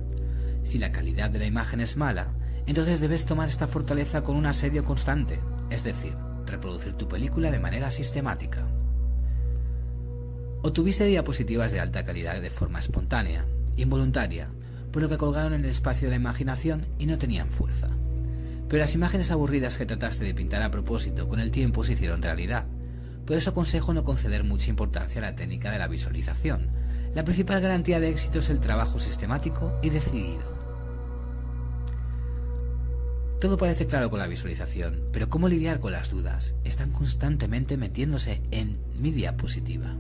Si 0.63 0.79
la 0.79 0.91
calidad 0.91 1.31
de 1.31 1.39
la 1.39 1.47
imagen 1.47 1.81
es 1.81 1.97
mala, 1.97 2.33
entonces 2.67 3.01
debes 3.01 3.27
tomar 3.27 3.49
esta 3.49 3.67
fortaleza 3.67 4.23
con 4.23 4.37
un 4.37 4.47
asedio 4.47 4.85
constante, 4.85 5.41
es 5.71 5.85
decir, 5.85 6.15
reproducir 6.47 6.95
tu 6.95 7.09
película 7.09 7.51
de 7.51 7.61
manera 7.61 7.91
sistemática. 7.91 8.67
O 10.63 10.73
tuviste 10.73 11.05
diapositivas 11.05 11.73
de 11.73 11.81
alta 11.81 12.05
calidad 12.05 12.41
de 12.41 12.51
forma 12.51 12.81
espontánea, 12.81 13.47
involuntaria, 13.77 14.49
por 14.93 15.03
lo 15.03 15.09
que 15.09 15.17
colgaron 15.17 15.55
en 15.55 15.65
el 15.65 15.71
espacio 15.71 16.09
de 16.09 16.11
la 16.11 16.21
imaginación 16.21 16.87
y 16.99 17.07
no 17.07 17.19
tenían 17.19 17.51
fuerza. 17.51 17.89
Pero 18.71 18.85
las 18.85 18.95
imágenes 18.95 19.33
aburridas 19.33 19.77
que 19.77 19.85
trataste 19.85 20.25
de 20.25 20.33
pintar 20.33 20.63
a 20.63 20.71
propósito 20.71 21.29
con 21.29 21.41
el 21.41 21.51
tiempo 21.51 21.83
se 21.83 21.95
hicieron 21.95 22.23
realidad. 22.23 22.67
Por 23.27 23.37
eso 23.37 23.51
aconsejo 23.51 23.93
no 23.93 24.05
conceder 24.05 24.45
mucha 24.45 24.71
importancia 24.71 25.21
a 25.21 25.25
la 25.25 25.35
técnica 25.35 25.73
de 25.73 25.79
la 25.79 25.89
visualización. 25.89 26.69
La 27.13 27.25
principal 27.25 27.61
garantía 27.61 27.99
de 27.99 28.11
éxito 28.11 28.39
es 28.39 28.49
el 28.49 28.61
trabajo 28.61 29.01
sistemático 29.01 29.77
y 29.83 29.91
decidido. 29.91 30.61
Todo 33.41 33.57
parece 33.57 33.87
claro 33.87 34.09
con 34.09 34.21
la 34.21 34.29
visualización, 34.29 35.03
pero 35.13 35.29
¿cómo 35.29 35.49
lidiar 35.49 35.81
con 35.81 35.91
las 35.91 36.11
dudas? 36.11 36.55
Están 36.63 36.93
constantemente 36.93 37.77
metiéndose 37.77 38.41
en 38.53 38.79
mi 38.97 39.11
diapositiva. 39.11 39.97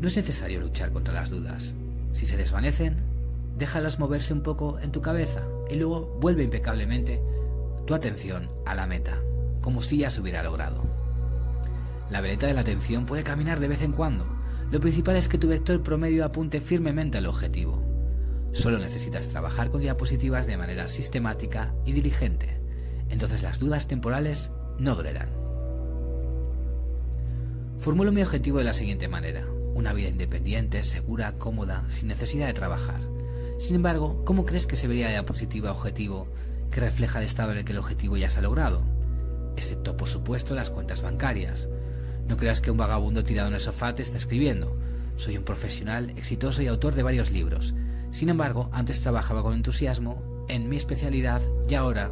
No 0.00 0.08
es 0.08 0.16
necesario 0.16 0.58
luchar 0.58 0.90
contra 0.90 1.14
las 1.14 1.30
dudas. 1.30 1.76
Si 2.10 2.26
se 2.26 2.36
desvanecen, 2.36 2.96
déjalas 3.56 3.98
moverse 3.98 4.32
un 4.32 4.42
poco 4.42 4.78
en 4.80 4.92
tu 4.92 5.00
cabeza 5.00 5.42
y 5.70 5.76
luego 5.76 6.16
vuelve 6.20 6.44
impecablemente 6.44 7.22
tu 7.86 7.94
atención 7.94 8.50
a 8.66 8.74
la 8.74 8.86
meta, 8.86 9.22
como 9.62 9.80
si 9.80 9.98
ya 9.98 10.10
se 10.10 10.20
hubiera 10.20 10.42
logrado. 10.42 10.84
La 12.10 12.20
veleta 12.20 12.46
de 12.46 12.54
la 12.54 12.60
atención 12.60 13.06
puede 13.06 13.24
caminar 13.24 13.58
de 13.58 13.68
vez 13.68 13.82
en 13.82 13.92
cuando. 13.92 14.26
Lo 14.70 14.80
principal 14.80 15.16
es 15.16 15.28
que 15.28 15.38
tu 15.38 15.48
vector 15.48 15.82
promedio 15.82 16.24
apunte 16.24 16.60
firmemente 16.60 17.18
al 17.18 17.26
objetivo. 17.26 17.82
Solo 18.52 18.78
necesitas 18.78 19.28
trabajar 19.28 19.70
con 19.70 19.80
diapositivas 19.80 20.46
de 20.46 20.56
manera 20.56 20.88
sistemática 20.88 21.74
y 21.84 21.92
diligente. 21.92 22.60
Entonces 23.08 23.42
las 23.42 23.58
dudas 23.58 23.86
temporales 23.86 24.50
no 24.78 24.94
dolerán. 24.94 25.30
Formulo 27.78 28.12
mi 28.12 28.22
objetivo 28.22 28.58
de 28.58 28.64
la 28.64 28.72
siguiente 28.72 29.08
manera. 29.08 29.46
Una 29.74 29.92
vida 29.92 30.08
independiente, 30.08 30.82
segura, 30.82 31.38
cómoda, 31.38 31.84
sin 31.88 32.08
necesidad 32.08 32.46
de 32.46 32.54
trabajar. 32.54 33.15
Sin 33.58 33.76
embargo, 33.76 34.22
¿cómo 34.24 34.44
crees 34.44 34.66
que 34.66 34.76
se 34.76 34.86
vería 34.86 35.06
la 35.06 35.12
diapositiva 35.12 35.70
objetivo 35.70 36.28
que 36.70 36.80
refleja 36.80 37.18
el 37.18 37.24
estado 37.24 37.52
en 37.52 37.58
el 37.58 37.64
que 37.64 37.72
el 37.72 37.78
objetivo 37.78 38.16
ya 38.16 38.28
se 38.28 38.40
ha 38.40 38.42
logrado? 38.42 38.82
Excepto, 39.56 39.96
por 39.96 40.08
supuesto, 40.08 40.54
las 40.54 40.70
cuentas 40.70 41.02
bancarias. 41.02 41.68
No 42.28 42.36
creas 42.36 42.60
que 42.60 42.70
un 42.70 42.76
vagabundo 42.76 43.24
tirado 43.24 43.48
en 43.48 43.54
el 43.54 43.60
sofá 43.60 43.94
te 43.94 44.02
está 44.02 44.18
escribiendo. 44.18 44.76
Soy 45.16 45.38
un 45.38 45.44
profesional, 45.44 46.10
exitoso 46.16 46.60
y 46.60 46.66
autor 46.66 46.94
de 46.94 47.02
varios 47.02 47.30
libros. 47.30 47.74
Sin 48.10 48.28
embargo, 48.28 48.68
antes 48.72 49.00
trabajaba 49.00 49.42
con 49.42 49.54
entusiasmo 49.54 50.44
en 50.48 50.68
mi 50.68 50.76
especialidad 50.76 51.40
y 51.68 51.74
ahora, 51.74 52.10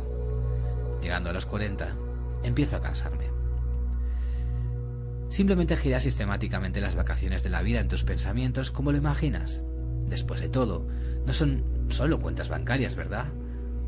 llegando 1.02 1.30
a 1.30 1.32
los 1.34 1.46
40, 1.46 1.94
empiezo 2.42 2.76
a 2.76 2.82
cansarme. 2.82 3.24
Simplemente 5.28 5.76
gira 5.76 6.00
sistemáticamente 6.00 6.80
las 6.80 6.94
vacaciones 6.94 7.42
de 7.42 7.50
la 7.50 7.62
vida 7.62 7.80
en 7.80 7.88
tus 7.88 8.04
pensamientos 8.04 8.70
como 8.70 8.92
lo 8.92 8.98
imaginas. 8.98 9.62
Después 10.06 10.40
de 10.40 10.48
todo, 10.48 10.86
no 11.26 11.32
son 11.32 11.62
solo 11.88 12.20
cuentas 12.20 12.48
bancarias, 12.48 12.96
¿verdad? 12.96 13.26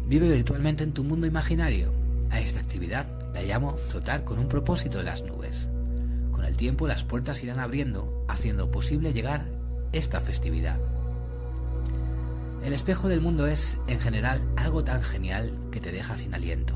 Vive 0.06 0.28
virtualmente 0.30 0.84
en 0.84 0.92
tu 0.92 1.04
mundo 1.04 1.26
imaginario. 1.26 1.92
A 2.30 2.40
esta 2.40 2.60
actividad 2.60 3.06
la 3.34 3.42
llamo 3.42 3.76
flotar 3.76 4.24
con 4.24 4.38
un 4.38 4.48
propósito 4.48 4.98
de 4.98 5.04
las 5.04 5.22
nubes. 5.22 5.68
Con 6.32 6.44
el 6.44 6.56
tiempo 6.56 6.86
las 6.86 7.04
puertas 7.04 7.42
irán 7.42 7.60
abriendo, 7.60 8.24
haciendo 8.28 8.70
posible 8.70 9.12
llegar 9.12 9.46
esta 9.92 10.20
festividad. 10.20 10.78
El 12.64 12.72
espejo 12.72 13.08
del 13.08 13.20
mundo 13.20 13.46
es, 13.46 13.78
en 13.86 14.00
general, 14.00 14.42
algo 14.56 14.82
tan 14.82 15.02
genial 15.02 15.52
que 15.70 15.80
te 15.80 15.92
deja 15.92 16.16
sin 16.16 16.34
aliento. 16.34 16.74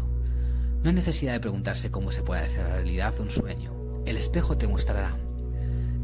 No 0.83 0.89
hay 0.89 0.95
necesidad 0.95 1.33
de 1.33 1.41
preguntarse 1.41 1.91
cómo 1.91 2.11
se 2.11 2.23
puede 2.23 2.43
hacer 2.43 2.65
realidad 2.65 3.15
un 3.19 3.31
sueño. 3.31 3.73
El 4.07 4.17
espejo 4.17 4.57
te 4.57 4.69
mostrará. 4.69 5.17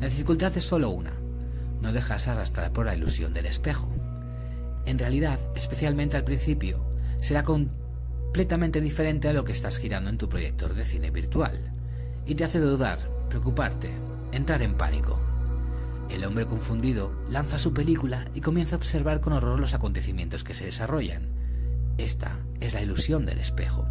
La 0.01 0.09
dificultad 0.09 0.57
es 0.57 0.64
solo 0.64 0.90
una. 0.90 1.12
No 1.81 1.92
dejas 1.92 2.29
arrastrar 2.29 2.73
por 2.73 2.87
la 2.87 2.95
ilusión 2.95 3.33
del 3.33 3.47
espejo. 3.47 3.88
En 4.87 4.99
realidad, 4.99 5.40
especialmente 5.57 6.16
al 6.16 6.25
principio, 6.25 6.79
será 7.20 7.42
completamente 7.42 8.81
diferente 8.81 9.29
a 9.29 9.33
lo 9.33 9.44
que 9.44 9.53
estás 9.53 9.79
girando 9.79 10.11
en 10.11 10.18
tu 10.18 10.29
proyector 10.29 10.75
de 10.75 10.85
cine 10.85 11.11
virtual. 11.11 11.72
Y 12.25 12.37
te 12.37 12.44
hace 12.44 12.61
dudar, 12.61 12.99
preocuparte, 13.29 13.90
entrar 14.31 14.62
en 14.62 14.75
pánico. 14.75 15.18
El 16.09 16.25
hombre 16.25 16.46
confundido 16.46 17.11
lanza 17.29 17.59
su 17.59 17.75
película 17.75 18.29
y 18.33 18.40
comienza 18.40 18.77
a 18.77 18.79
observar 18.79 19.20
con 19.20 19.33
horror 19.33 19.59
los 19.59 19.75
acontecimientos 19.75 20.44
que 20.44 20.55
se 20.55 20.64
desarrollan. 20.64 21.29
Esta 21.99 22.38
es 22.61 22.75
la 22.75 22.83
ilusión 22.83 23.27
del 23.27 23.40
espejo. 23.40 23.87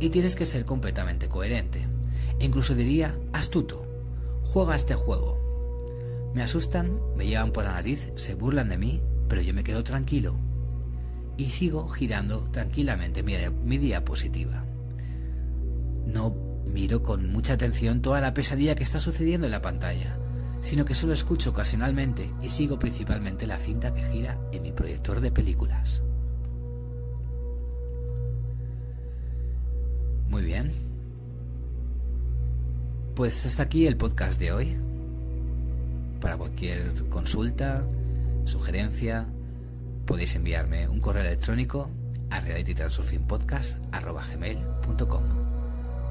Y 0.00 0.08
tienes 0.08 0.34
que 0.34 0.46
ser 0.46 0.64
completamente 0.64 1.28
coherente. 1.28 1.86
E 2.38 2.46
incluso 2.46 2.74
diría 2.74 3.14
astuto. 3.34 3.86
Juega 4.44 4.74
este 4.74 4.94
juego. 4.94 6.30
Me 6.34 6.42
asustan, 6.42 6.98
me 7.16 7.26
llevan 7.26 7.52
por 7.52 7.64
la 7.64 7.72
nariz, 7.72 8.08
se 8.14 8.34
burlan 8.34 8.70
de 8.70 8.78
mí, 8.78 9.02
pero 9.32 9.40
yo 9.40 9.54
me 9.54 9.64
quedo 9.64 9.82
tranquilo. 9.82 10.36
Y 11.38 11.46
sigo 11.46 11.88
girando 11.88 12.50
tranquilamente 12.52 13.22
mi, 13.22 13.34
mi 13.64 13.78
diapositiva. 13.78 14.62
No 16.04 16.36
miro 16.66 17.02
con 17.02 17.32
mucha 17.32 17.54
atención 17.54 18.02
toda 18.02 18.20
la 18.20 18.34
pesadilla 18.34 18.74
que 18.74 18.82
está 18.82 19.00
sucediendo 19.00 19.46
en 19.46 19.52
la 19.52 19.62
pantalla 19.62 20.18
sino 20.60 20.84
que 20.84 20.92
solo 20.92 21.14
escucho 21.14 21.50
ocasionalmente 21.50 22.30
y 22.42 22.50
sigo 22.50 22.78
principalmente 22.78 23.46
la 23.46 23.56
cinta 23.56 23.94
que 23.94 24.04
gira 24.10 24.38
en 24.52 24.62
mi 24.62 24.70
proyector 24.70 25.22
de 25.22 25.32
películas. 25.32 26.02
Muy 30.28 30.44
bien. 30.44 30.72
Pues 33.16 33.46
hasta 33.46 33.62
aquí 33.62 33.86
el 33.86 33.96
podcast 33.96 34.38
de 34.38 34.52
hoy. 34.52 34.76
Para 36.20 36.36
cualquier 36.36 37.08
consulta, 37.08 37.84
sugerencia, 38.44 39.26
podéis 40.06 40.36
enviarme 40.36 40.88
un 40.88 41.00
correo 41.00 41.22
electrónico 41.22 41.90
a 42.30 42.40
realitytransurfingpodcast.com. 42.40 45.22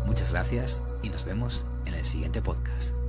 Muchas 0.05 0.31
gracias 0.31 0.83
y 1.03 1.09
nos 1.09 1.25
vemos 1.25 1.65
en 1.85 1.95
el 1.95 2.05
siguiente 2.05 2.41
podcast. 2.41 3.00